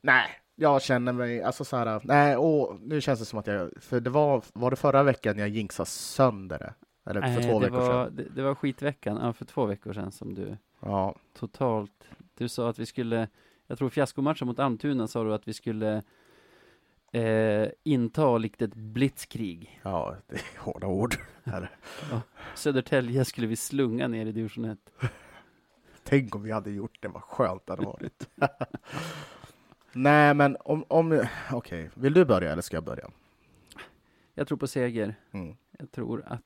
[0.00, 0.26] Nej,
[0.56, 4.00] jag känner mig, alltså så här, nej, åh, nu känns det som att jag, för
[4.00, 6.74] det var, var det förra veckan jag jinxade sönder det?
[7.10, 8.16] Eller för Nej, två det veckor var, sedan?
[8.16, 12.04] Det, det var skitveckan, ja, för två veckor sedan som du Ja, totalt,
[12.34, 13.28] du sa att vi skulle,
[13.66, 16.02] jag tror fiaskomatchen mot Almtuna sa du att vi skulle
[17.12, 19.80] eh, inta likt ett blitzkrig.
[19.82, 21.14] ja, det är hårda ord.
[21.44, 21.70] Här.
[22.54, 24.78] Södertälje skulle vi slunga ner i division 1.
[26.04, 28.28] Tänk om vi hade gjort det, vad skönt det hade varit.
[29.92, 33.10] nej, men om, om okej, vill du börja eller ska jag börja?
[34.34, 35.14] Jag tror på seger.
[35.32, 35.56] Mm.
[35.78, 36.42] Jag tror att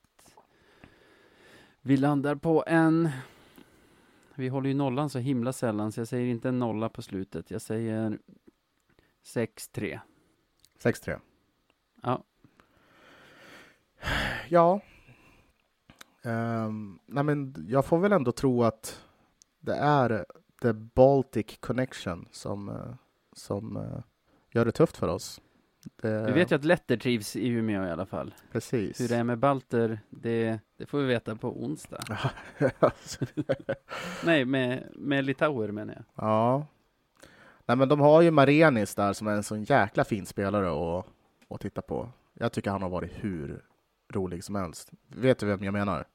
[1.81, 3.09] vi landar på en...
[4.35, 7.51] Vi håller ju nollan så himla sällan, så jag säger inte en nolla på slutet.
[7.51, 8.19] Jag säger
[9.25, 10.01] 6-3.
[10.83, 11.21] 6-3.
[12.03, 12.25] Ja.
[14.49, 14.81] Ja.
[16.23, 19.05] Ehm, nej men jag får väl ändå tro att
[19.61, 20.25] det är
[20.63, 22.95] the Baltic connection som, eh,
[23.33, 24.01] som eh,
[24.51, 25.41] gör det tufft för oss.
[25.97, 28.35] Det, Vi vet ju att Letter trivs i Umeå i alla fall.
[28.53, 29.01] Precis.
[29.01, 32.01] Hur det är med Balter, det, det får vi veta på onsdag.
[34.25, 36.05] Nej, med, med Litauer menar jag.
[36.15, 36.67] ja.
[37.67, 41.07] Nej men de har ju Marenis där som är en sån jäkla fin spelare och
[41.49, 42.09] att titta på.
[42.35, 43.65] Jag tycker han har varit hur
[44.13, 44.93] rolig som helst.
[45.09, 46.07] Vet du vem jag menar?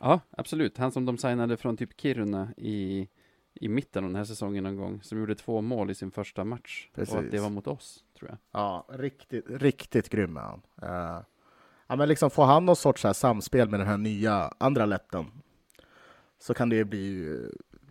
[0.00, 0.78] Ja, absolut.
[0.78, 3.08] Han som de signade från typ Kiruna i,
[3.54, 6.44] i mitten av den här säsongen någon gång, som gjorde två mål i sin första
[6.44, 6.88] match.
[6.94, 7.14] Precis.
[7.14, 8.38] Och att det var mot oss, tror jag.
[8.52, 10.62] Ja, riktigt, riktigt grym är han.
[10.82, 11.22] Uh,
[11.86, 15.26] ja, men liksom får han någon sorts här samspel med den här nya andra lätten
[16.38, 17.38] så kan det bli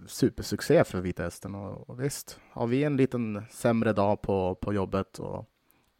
[0.08, 1.56] supersuccé för Vita Hästen.
[1.56, 5.50] Och, och visst, har vi en liten sämre dag på, på jobbet och,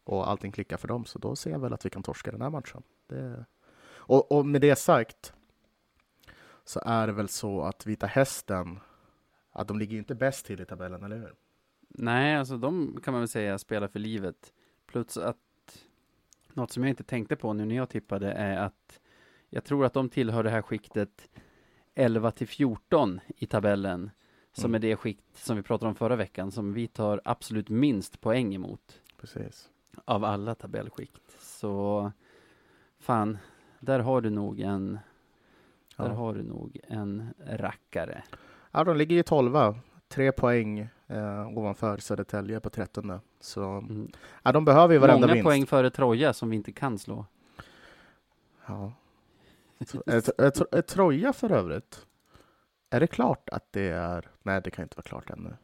[0.04, 2.42] och allting klickar för dem, så då ser jag väl att vi kan torska den
[2.42, 2.82] här matchen.
[3.06, 3.44] Det,
[3.84, 5.32] och, och med det sagt
[6.64, 8.80] så är det väl så att Vita Hästen,
[9.52, 11.34] att de ligger ju inte bäst till i tabellen, eller hur?
[11.88, 14.52] Nej, alltså de kan man väl säga spelar för livet.
[14.86, 15.36] Plus att
[16.52, 19.00] något som jag inte tänkte på nu när jag tippade är att
[19.48, 21.28] jag tror att de tillhör det här skiktet
[21.94, 24.10] 11 till 14 i tabellen.
[24.52, 24.74] Som mm.
[24.74, 28.54] är det skikt som vi pratade om förra veckan, som vi tar absolut minst poäng
[28.54, 29.00] emot.
[29.20, 29.70] Precis.
[30.04, 31.22] Av alla tabellskikt.
[31.38, 32.12] Så
[32.98, 33.38] fan,
[33.80, 34.98] där har du nog en
[35.96, 36.14] där ja.
[36.14, 38.22] har du nog en rackare.
[38.70, 39.74] Ja, de ligger ju 12
[40.08, 43.20] tre poäng eh, ovanför Södertälje på 13.
[43.40, 44.10] Så mm.
[44.42, 45.44] ja, de behöver ju varenda Många vinst.
[45.44, 47.26] poäng före Troja som vi inte kan slå.
[48.66, 48.92] Ja.
[50.06, 52.06] Är Troja för övrigt?
[52.90, 54.30] Är det klart att det är?
[54.42, 55.56] Nej, det kan inte vara klart ännu.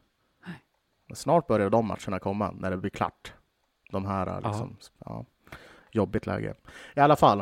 [1.06, 3.32] Men snart börjar de matcherna komma när det blir klart.
[3.90, 5.24] De här liksom, ja,
[5.90, 6.54] jobbigt läge.
[6.96, 7.40] I alla fall.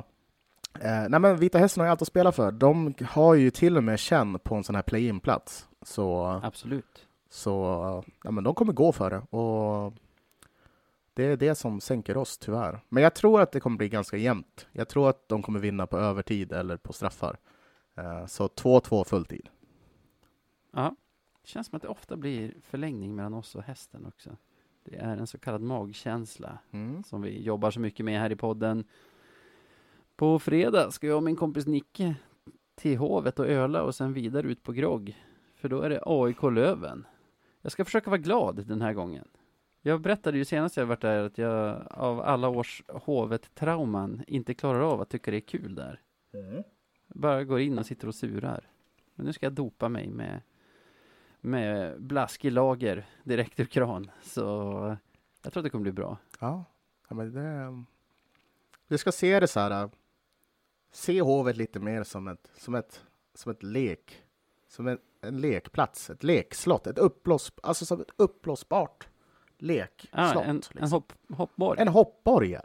[0.81, 2.53] Eh, nej men Vita Hästen har ju allt att spela för.
[2.53, 5.69] De har ju till och med känn på en sån här play-in-plats.
[5.83, 7.07] Så, Absolut.
[7.31, 9.37] Så ja, men de kommer gå för det.
[9.37, 9.95] Och
[11.17, 12.81] det är det som sänker oss, tyvärr.
[12.89, 14.67] Men jag tror att det kommer bli ganska jämnt.
[14.73, 17.39] Jag tror att de kommer vinna på övertid eller på straffar.
[17.95, 19.49] Eh, så 2-2 fulltid.
[20.73, 20.97] Ja,
[21.43, 24.37] det känns som att det ofta blir förlängning mellan oss och hästen också.
[24.85, 27.05] Det är en så kallad magkänsla mm.
[27.05, 28.85] som vi jobbar så mycket med här i podden.
[30.17, 32.15] På fredag ska jag och min kompis Nicke
[32.75, 35.23] till Hovet och öla och sen vidare ut på grogg.
[35.55, 37.07] För då är det AIK Löven.
[37.63, 39.29] Jag ska försöka vara glad den här gången.
[39.87, 44.81] Jag berättade ju senast jag varit där att jag av alla års Hovet-trauman inte klarar
[44.81, 46.01] av att tycka det är kul där.
[46.33, 46.63] Mm.
[47.07, 48.69] Bara går in och sitter och surar.
[49.15, 50.41] Men nu ska jag dopa mig med,
[51.41, 54.11] med blaskig lager direkt ur kran.
[54.23, 54.41] Så
[55.43, 56.19] jag tror att det kommer bli bra.
[56.41, 56.65] Ja,
[57.09, 57.85] men det...
[58.89, 59.91] Du ska se det så här
[60.93, 64.23] se Hovet lite mer som ett, som ett, som ett lek,
[64.69, 69.09] som en, en lekplats, ett lekslott, ett uppblås, alltså som ett uppblåsbart
[69.59, 70.37] lekslott.
[70.37, 70.83] Ah, en, liksom.
[70.83, 71.81] en hopp, hoppborg?
[71.81, 72.63] En hoppborg, ja.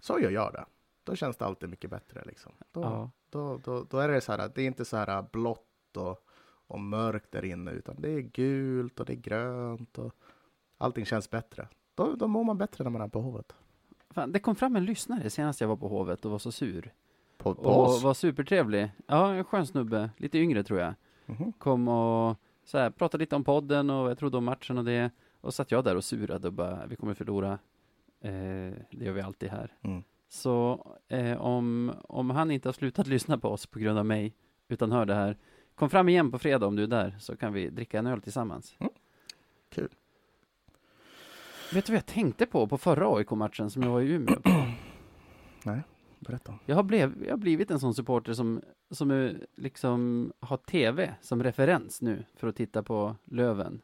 [0.00, 0.64] Så gör jag det.
[1.04, 2.22] Då känns det alltid mycket bättre.
[2.26, 2.52] Liksom.
[2.72, 3.10] Då, ja.
[3.30, 6.26] då, då, då, är det så här, det är inte så här blått och,
[6.66, 10.12] och mörkt där inne, utan det är gult och det är grönt och
[10.78, 11.68] allting känns bättre.
[11.94, 13.54] Då, då mår man bättre när man är på Hovet.
[14.10, 16.92] Fan, det kom fram en lyssnare senast jag var på Hovet och var så sur.
[17.38, 18.02] På, på och oss?
[18.02, 18.90] var supertrevlig.
[19.06, 20.94] Ja, en skön snubbe, lite yngre tror jag.
[21.26, 21.52] Mm -hmm.
[21.58, 25.10] Kom och så här, pratade lite om podden och jag trodde om matchen och det.
[25.40, 27.58] Och satt jag där och surade och bara, vi kommer förlora.
[28.20, 29.72] Eh, det gör vi alltid här.
[29.82, 30.02] Mm.
[30.28, 34.34] Så eh, om, om han inte har slutat lyssna på oss på grund av mig,
[34.68, 35.36] utan hör det här,
[35.74, 38.22] kom fram igen på fredag om du är där, så kan vi dricka en öl
[38.22, 38.76] tillsammans.
[38.78, 38.92] Mm.
[39.68, 39.88] Kul.
[41.72, 44.50] Vet du vad jag tänkte på på förra AIK-matchen som jag var i Umeå på?
[45.64, 45.80] Nej,
[46.18, 46.58] berätta.
[46.66, 51.14] Jag har, blev, jag har blivit en sån supporter som, som är, liksom har tv
[51.20, 53.80] som referens nu för att titta på Löven.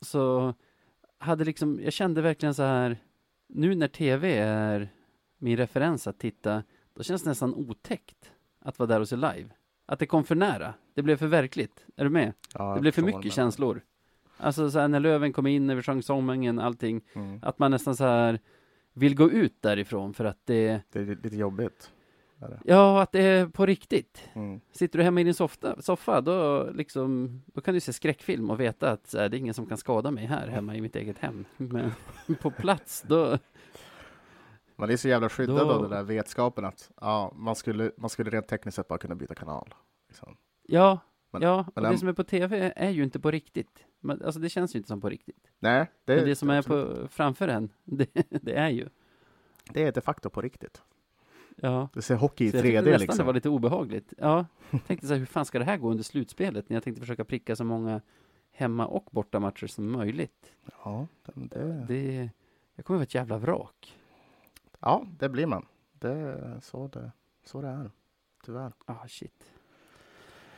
[0.00, 0.54] Så
[1.18, 2.96] hade liksom, jag kände verkligen så här,
[3.48, 4.88] nu när tv är
[5.38, 6.62] min referens att titta,
[6.94, 9.48] då känns det nästan otäckt att vara där och se live.
[9.86, 10.74] Att det kom för nära.
[10.94, 11.86] Det blev för verkligt.
[11.96, 12.32] Är du med?
[12.54, 13.82] Ja, det blev för mycket känslor.
[14.36, 17.00] Alltså så här, när Löven kom in, när vi sjöng sången, allting.
[17.12, 17.38] Mm.
[17.42, 18.40] Att man nästan så här
[18.92, 20.80] vill gå ut därifrån för att det...
[20.92, 21.90] Det är lite jobbigt.
[22.64, 24.28] Ja, att det är på riktigt.
[24.34, 24.60] Mm.
[24.72, 28.60] Sitter du hemma i din softa, soffa, då, liksom, då kan du se skräckfilm och
[28.60, 31.18] veta att här, det är ingen som kan skada mig här hemma i mitt eget
[31.18, 31.44] hem.
[31.56, 31.92] Men
[32.42, 33.38] på plats, då...
[34.76, 35.72] Man är så jävla skyddad då...
[35.72, 39.14] av den där vetskapen att ja, man, skulle, man skulle rent tekniskt sett bara kunna
[39.14, 39.74] byta kanal.
[40.08, 40.36] Liksom.
[40.62, 40.98] Ja,
[41.30, 43.84] men, ja, och det som är på tv är ju inte på riktigt.
[44.00, 45.50] Men, alltså det känns ju inte som på riktigt.
[45.58, 45.90] Nej.
[46.04, 48.88] Det, Men det som är på, framför en, det, det, är ju.
[49.70, 50.82] Det är de facto på riktigt.
[51.56, 51.88] Ja.
[51.92, 52.90] Du ser hockey i 3D liksom.
[52.92, 54.12] nästan det var lite obehagligt.
[54.18, 56.68] Ja, jag tänkte så här, hur fan ska det här gå under slutspelet?
[56.68, 58.00] När jag tänkte försöka pricka så många
[58.52, 60.52] hemma och bortamatcher som möjligt.
[60.84, 61.84] Ja, det...
[61.88, 62.30] det
[62.74, 63.98] jag kommer vara ett jävla vrak.
[64.80, 65.66] Ja, det blir man.
[65.92, 67.12] Det är så det,
[67.44, 67.90] så det är.
[68.44, 68.72] Tyvärr.
[68.84, 69.52] Ah, shit.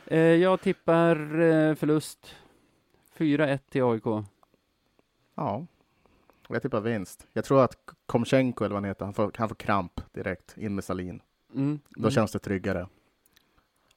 [0.05, 2.35] Eh, jag tippar eh, förlust
[3.17, 4.25] 4-1 till AIK.
[5.35, 5.65] Ja.
[6.47, 7.27] Jag tippar vinst.
[7.33, 10.75] Jag tror att Komchenko, eller vad han heter, han får, han får kramp direkt in
[10.75, 11.21] med Salin.
[11.55, 11.79] Mm.
[11.89, 12.11] Då mm.
[12.11, 12.87] känns det tryggare.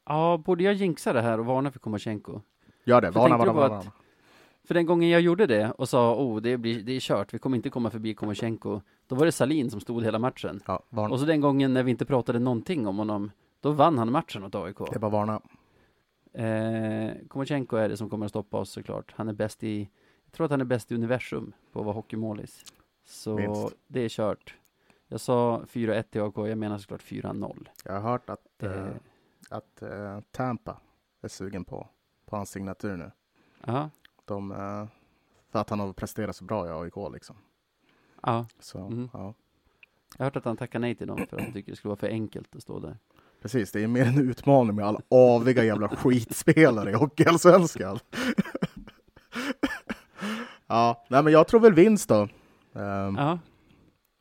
[0.07, 2.40] Ja, borde jag jinxa det här och varna för Komachenko?
[2.84, 3.82] Gör det, varna, varna, varna.
[4.64, 7.38] För den gången jag gjorde det och sa oh, det, blir, det är kört, vi
[7.38, 8.80] kommer inte komma förbi Komachenko.
[9.07, 10.61] Då var det Salin som stod hela matchen.
[10.66, 11.14] Ja, varna.
[11.14, 13.30] Och så den gången när vi inte pratade någonting om honom,
[13.61, 14.78] då vann han matchen åt AIK.
[14.78, 15.40] Det är bara varna.
[16.32, 19.14] Eh, Komachenko är det som kommer att stoppa oss såklart.
[19.16, 19.88] Han är bäst i,
[20.31, 22.64] jag tror att han är bäst i universum på att vara hockeymålis.
[23.05, 23.74] Så Minst.
[23.87, 24.55] det är kört.
[25.09, 27.68] Jag sa 4-1 till AIK, jag menar såklart 4-0.
[27.85, 28.89] Jag har hört att, eh,
[29.51, 30.81] att eh, Tampa
[31.22, 31.89] är sugen på,
[32.26, 33.11] på hans signatur nu.
[33.66, 33.91] ja,
[34.24, 34.87] De, eh,
[35.51, 37.37] för att han har presterat så bra i AIK liksom.
[38.22, 38.47] ja.
[38.61, 39.11] Så, Mhm.
[39.12, 39.35] ja.
[40.18, 41.91] Jag har hört att han tackar nej till dem för att han tycker det skulle
[41.91, 42.97] vara för enkelt att stå där.
[43.43, 47.99] Precis, det är mer en utmaning med alla aviga jävla skitspelare i Hockeyallsvenskan.
[50.71, 52.29] Ja, nej men jag tror väl vinst då.
[52.75, 53.39] Ehm, Ja,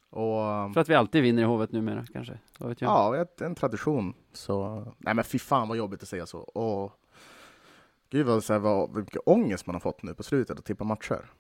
[0.10, 2.40] och, för att vi alltid vinner i Hovet numera kanske.
[2.60, 2.90] Vad vet jag?
[2.90, 4.14] ja, en tradition.
[4.34, 6.40] Så, nej men fy fan vad jobbigt att säga så.
[6.40, 6.92] Och,
[8.10, 10.66] gud vad, så här, vad, vad mycket ångest man har fått nu på slutet att
[10.66, 11.32] tippa matcher.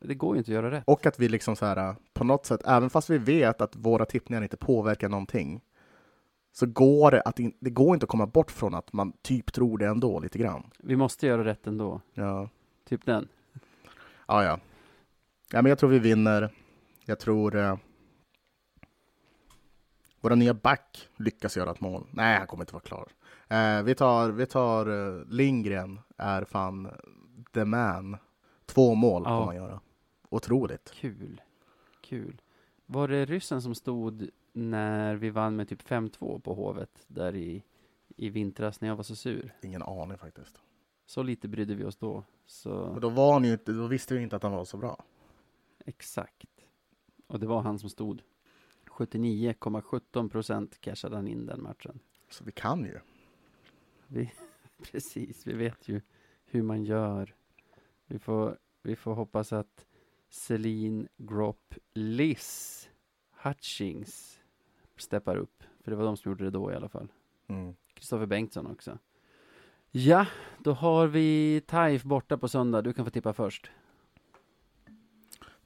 [0.00, 0.84] Det går ju inte att göra rätt.
[0.86, 4.04] Och att vi liksom så här, på något sätt, även fast vi vet att våra
[4.04, 5.60] tippningar inte påverkar någonting,
[6.52, 9.52] så går det att in, det går inte att komma bort från att man typ
[9.52, 10.70] tror det ändå lite grann.
[10.78, 12.00] Vi måste göra rätt ändå.
[12.14, 12.48] Ja,
[12.88, 13.28] Typ den.
[14.28, 14.44] Ja.
[14.44, 14.58] ja.
[15.52, 16.54] ja men jag tror vi vinner.
[17.04, 17.76] Jag tror eh,
[20.20, 22.06] våra nya back lyckas göra ett mål.
[22.10, 23.08] Nej, han kommer inte vara klar.
[23.48, 24.86] Eh, vi tar, vi tar
[25.18, 26.90] eh, Lindgren, är fan
[27.52, 28.16] the man.
[28.66, 29.38] Två mål Ja.
[29.38, 29.80] får man göra.
[30.28, 30.90] Otroligt.
[30.94, 31.40] Kul.
[32.00, 32.40] Kul.
[32.86, 37.62] Var det ryssen som stod när vi vann med typ 5-2 på Hovet där i,
[38.16, 39.52] i vintras när jag var så sur?
[39.62, 40.60] Ingen aning faktiskt.
[41.06, 42.24] Så lite brydde vi oss då.
[42.46, 44.76] Så Men då, var han ju inte, då visste vi inte att han var så
[44.76, 45.04] bra.
[45.84, 46.48] exakt.
[47.26, 48.22] Och det var han som stod.
[48.86, 51.98] 79,17 procent cashade han in den matchen.
[52.30, 52.98] Så vi kan ju.
[54.82, 56.00] Precis, vi vet ju
[56.44, 57.34] hur man gör.
[58.06, 59.86] Vi får, vi får hoppas att
[60.30, 62.88] Celine Gropp Liz
[63.30, 64.40] Hutchings
[64.96, 65.62] steppar upp.
[65.80, 67.12] För det var de som gjorde det då i alla fall.
[67.46, 67.74] Mm.
[67.94, 68.98] Kristoffer Bengtsson också.
[69.96, 70.26] Ja,
[70.58, 72.82] då har vi Taif borta på söndag.
[72.82, 73.70] Du kan få tippa först.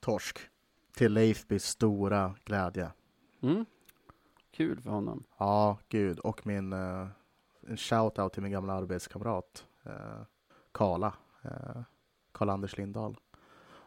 [0.01, 0.39] Torsk.
[0.95, 2.91] Till Leifbys stora glädje.
[3.41, 3.67] Mm.
[4.51, 5.25] Kul för honom.
[5.39, 6.19] Ja, gud.
[6.19, 7.07] Och min eh,
[7.69, 10.23] en shout-out till min gamla arbetskamrat eh,
[10.73, 11.13] Karla.
[11.43, 11.83] Eh,
[12.33, 13.17] Karl-Anders Lindahl.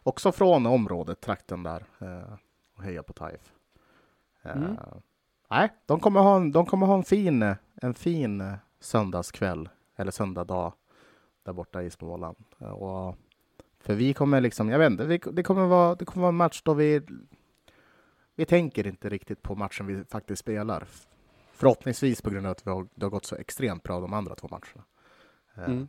[0.04, 1.86] Också från området, trakten där.
[2.00, 2.34] Eh,
[2.76, 3.54] och heja på Taif.
[4.42, 4.78] Mm.
[5.50, 9.70] Nej, de kommer ha en, de kommer ha en fin, en fin söndagskväll.
[10.02, 10.74] Eller söndagdag.
[11.44, 12.38] Där borta i Småland.
[12.58, 13.16] Och,
[13.80, 16.62] för vi kommer liksom, jag vet inte, det, kommer vara, det kommer vara en match
[16.66, 17.02] då vi
[18.36, 20.88] vi tänker inte riktigt på matchen vi faktiskt spelar.
[21.52, 24.36] Förhoppningsvis på grund av att vi har, det har gått så extremt bra de andra
[24.36, 24.86] två matcherna.
[25.56, 25.88] Eh, Mm.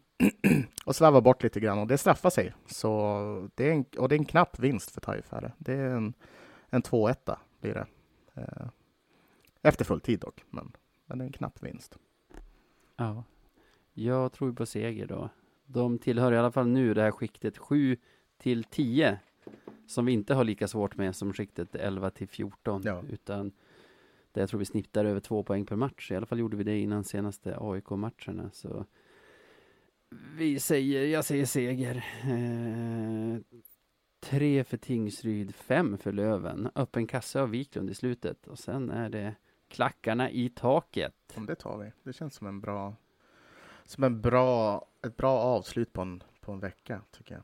[0.86, 2.54] och slarva bort lite grann och det straffar sig.
[2.66, 5.52] Så det är en, och det är en knapp vinst för Taif här.
[5.58, 6.14] Det är en,
[6.70, 7.86] en 2-1 blir det.
[8.34, 8.66] Eh,
[9.62, 10.72] efter full tid dock, men,
[11.06, 11.98] men det är en knapp vinst.
[12.96, 13.24] Ja.
[13.94, 15.30] Jag tror på seger då.
[15.66, 17.96] De tillhör i alla fall nu det här skiktet 7
[18.38, 19.18] till 10.
[19.86, 22.82] Som vi inte har lika svårt med som skiktet 11 till 14.
[22.84, 23.02] Ja.
[23.10, 23.52] Utan
[24.32, 26.10] där jag tror vi snittar över två poäng per match.
[26.10, 28.50] I alla fall gjorde vi det innan senaste AIK-matcherna.
[28.52, 28.86] Så
[30.36, 32.04] vi säger, jag säger seger.
[32.24, 33.60] Eh,
[34.20, 36.70] tre för Tingsryd, fem för Löven.
[36.74, 38.46] Öppen kasse av Wiklund i slutet.
[38.46, 39.34] Och sen är det
[39.68, 41.14] klackarna i taket.
[41.46, 41.92] Det tar vi.
[42.02, 42.96] Det känns som en bra,
[43.84, 47.42] som en bra, ett bra avslut på en, på en vecka, tycker jag.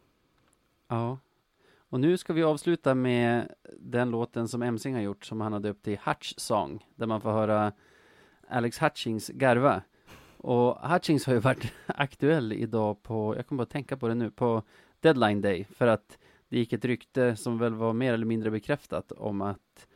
[0.89, 1.19] Ja.
[1.91, 5.61] Och nu ska vi avsluta med den låten som Emsing har gjort som han har
[5.61, 6.87] döpt till Hutch Song.
[6.97, 7.73] Där man får höra
[8.49, 9.83] Alex Hutchings garva.
[10.37, 14.31] Och Hutchings har ju varit aktuell idag på, jag kommer bara tänka på det nu,
[14.31, 14.63] på
[15.01, 15.65] Deadline Day.
[15.65, 16.19] För att
[16.49, 19.87] det gick ett rykte som väl var mer eller mindre bekräftat om att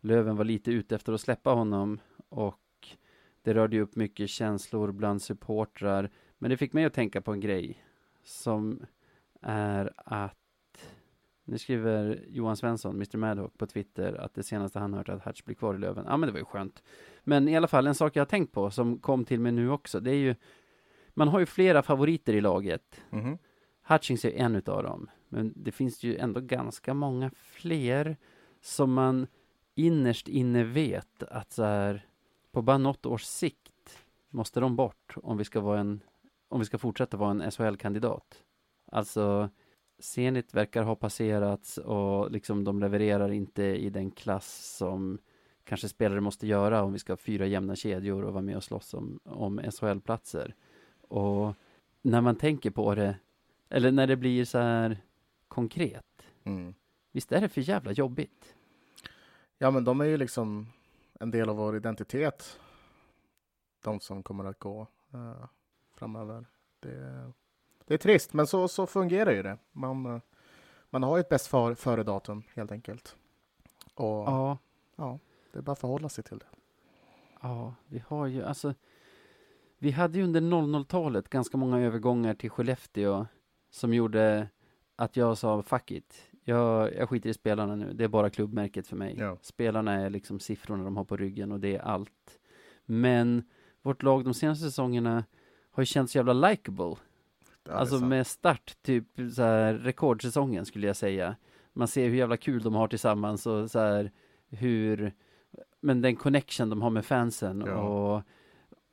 [0.00, 2.00] Löven var lite ute efter att släppa honom.
[2.28, 2.59] Och
[3.42, 6.10] det rörde ju upp mycket känslor bland supportrar.
[6.38, 7.84] Men det fick mig att tänka på en grej.
[8.22, 8.82] Som
[9.40, 10.36] är att
[11.44, 15.26] nu skriver Johan Svensson, Mr Madhawk, på Twitter att det senaste han hört är att
[15.26, 16.04] Hutch blir kvar i Löven.
[16.08, 16.82] Ja, men det var ju skönt.
[17.24, 19.70] Men i alla fall, en sak jag har tänkt på som kom till mig nu
[19.70, 20.34] också, det är ju
[21.14, 23.00] man har ju flera favoriter i laget.
[23.10, 23.38] Mhm.
[23.88, 25.10] Hutchings är en utav dem.
[25.28, 28.16] Men det finns ju ändå ganska många fler
[28.60, 29.26] som man
[29.74, 32.06] innerst inne vet att så här,
[32.52, 33.98] på bara något års sikt
[34.30, 36.00] måste de bort om vi ska vara en,
[36.48, 38.42] om vi ska fortsätta vara en SHL-kandidat.
[38.92, 39.50] Alltså,
[39.98, 45.18] Zenit verkar ha passerats och liksom de levererar inte i den klass som
[45.64, 48.64] kanske spelare måste göra om vi ska ha fyra jämna kedjor och vara med och
[48.64, 50.54] slåss om, om SHL-platser.
[51.08, 51.54] Och
[52.02, 53.16] när man tänker på det,
[53.68, 54.98] eller när det blir så här
[55.48, 56.04] konkret,
[56.44, 56.74] Mm.
[57.12, 58.54] visst är det för jävla jobbigt?
[59.58, 60.66] Ja, men de är ju liksom
[61.20, 62.60] en del av vår identitet.
[63.82, 65.44] De som kommer att gå eh,
[65.94, 66.46] framöver.
[66.80, 67.32] Det,
[67.84, 69.58] det är trist, men så, så fungerar ju det.
[69.72, 70.20] Man,
[70.90, 73.16] man har ju ett bäst för, före-datum helt enkelt.
[73.94, 74.58] Och ja.
[74.96, 75.18] Ja,
[75.52, 76.46] det är bara att förhålla sig till det.
[77.40, 78.74] ja, vi har ju alltså,
[79.78, 83.26] vi hade ju under 00-talet ganska många övergångar till Skellefteå
[83.70, 84.48] som gjorde
[84.96, 86.29] att jag sa fuck it.
[86.44, 89.16] Jag, jag skiter i spelarna nu, det är bara klubbmärket för mig.
[89.18, 89.38] Ja.
[89.42, 92.38] Spelarna är liksom siffrorna de har på ryggen och det är allt.
[92.84, 93.42] Men
[93.82, 95.24] vårt lag de senaste säsongerna
[95.70, 96.96] har ju känts jävla likeable.
[97.64, 101.36] Ja, alltså med start, typ så här rekordsäsongen skulle jag säga.
[101.72, 104.10] Man ser hur jävla kul de har tillsammans och så här
[104.48, 105.12] hur,
[105.80, 107.74] men den connection de har med fansen Ja.
[107.74, 108.22] och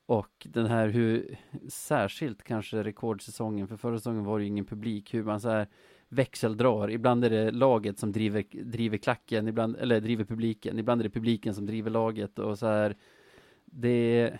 [0.09, 1.37] och den här hur,
[1.69, 5.67] särskilt kanske rekordsäsongen, för förra säsongen var det ju ingen publik, hur man så här
[6.09, 6.91] växeldrar.
[6.91, 11.09] Ibland är det laget som driver, driver klacken, ibland, eller driver publiken, ibland är det
[11.09, 12.95] publiken som driver laget och så här.
[13.65, 14.33] Det,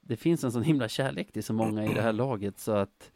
[0.00, 3.12] det finns en sån himla kärlek till så många i det här laget så att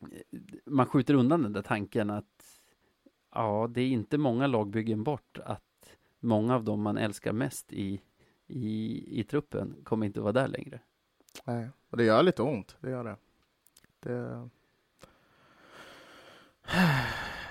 [0.00, 2.44] eh, man skjuter undan den där tanken att
[3.34, 8.00] ja, det är inte många lagbyggen bort att många av dem man älskar mest i,
[8.46, 10.80] i, i truppen kommer inte att vara där längre.
[11.44, 12.76] Nej, och det gör lite ont.
[12.80, 13.16] Det gör det.
[14.00, 14.48] Det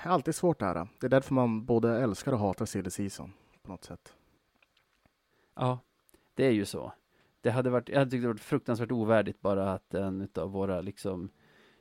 [0.02, 0.88] alltid svårt det här.
[1.00, 4.14] Det är därför man både älskar och hatar silly season på något sätt.
[5.54, 5.78] Ja,
[6.34, 6.92] det är ju så.
[7.40, 10.80] Det hade varit, jag hade tyckt det varit fruktansvärt ovärdigt bara att en av våra
[10.80, 11.30] liksom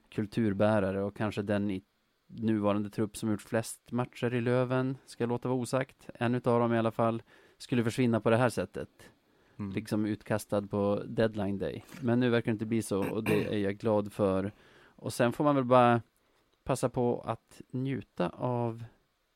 [0.09, 1.83] kulturbärare och kanske den i
[2.27, 6.73] nuvarande trupp som gjort flest matcher i Löven, ska låta vara osagt, en utav dem
[6.73, 7.23] i alla fall,
[7.57, 8.89] skulle försvinna på det här sättet.
[9.59, 9.71] Mm.
[9.71, 11.85] Liksom utkastad på deadline day.
[12.01, 14.51] Men nu verkar det inte bli så och det är jag glad för.
[14.95, 16.01] Och sen får man väl bara
[16.63, 18.83] passa på att njuta av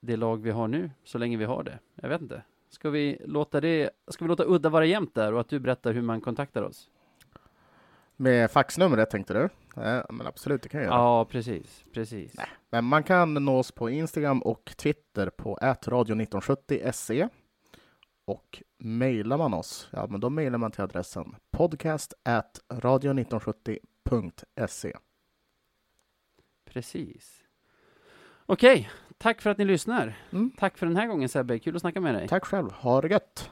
[0.01, 1.79] det lag vi har nu, så länge vi har det.
[1.95, 2.43] Jag vet inte.
[2.69, 5.93] Ska vi låta det, ska vi låta udda vara jämnt där och att du berättar
[5.93, 6.89] hur man kontaktar oss?
[8.15, 9.49] Med faxnumret tänkte du?
[9.75, 10.97] Ja, men absolut, det kan jag göra.
[10.97, 12.35] Ja, precis, precis.
[12.69, 17.29] Men man kan nå oss på Instagram och Twitter på radio1970se.
[18.25, 24.97] Och mejlar man oss, ja men då mejlar man till adressen podcast at radio1970.se.
[26.75, 27.43] Precis.
[28.45, 30.13] Okej, tack för att ni lyssnar.
[30.31, 30.51] Mm.
[30.57, 32.27] Tack för den här gången Sebbe, kul att snacka med dig.
[32.27, 33.51] Tack själv, ha det gött!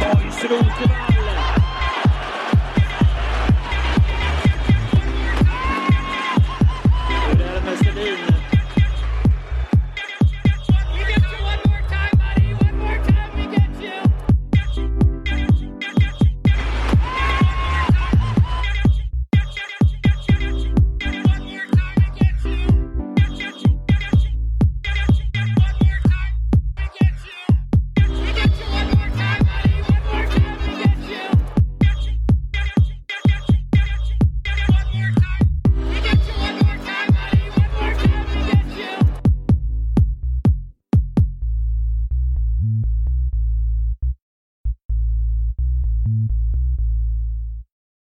[0.00, 0.99] Borgsrot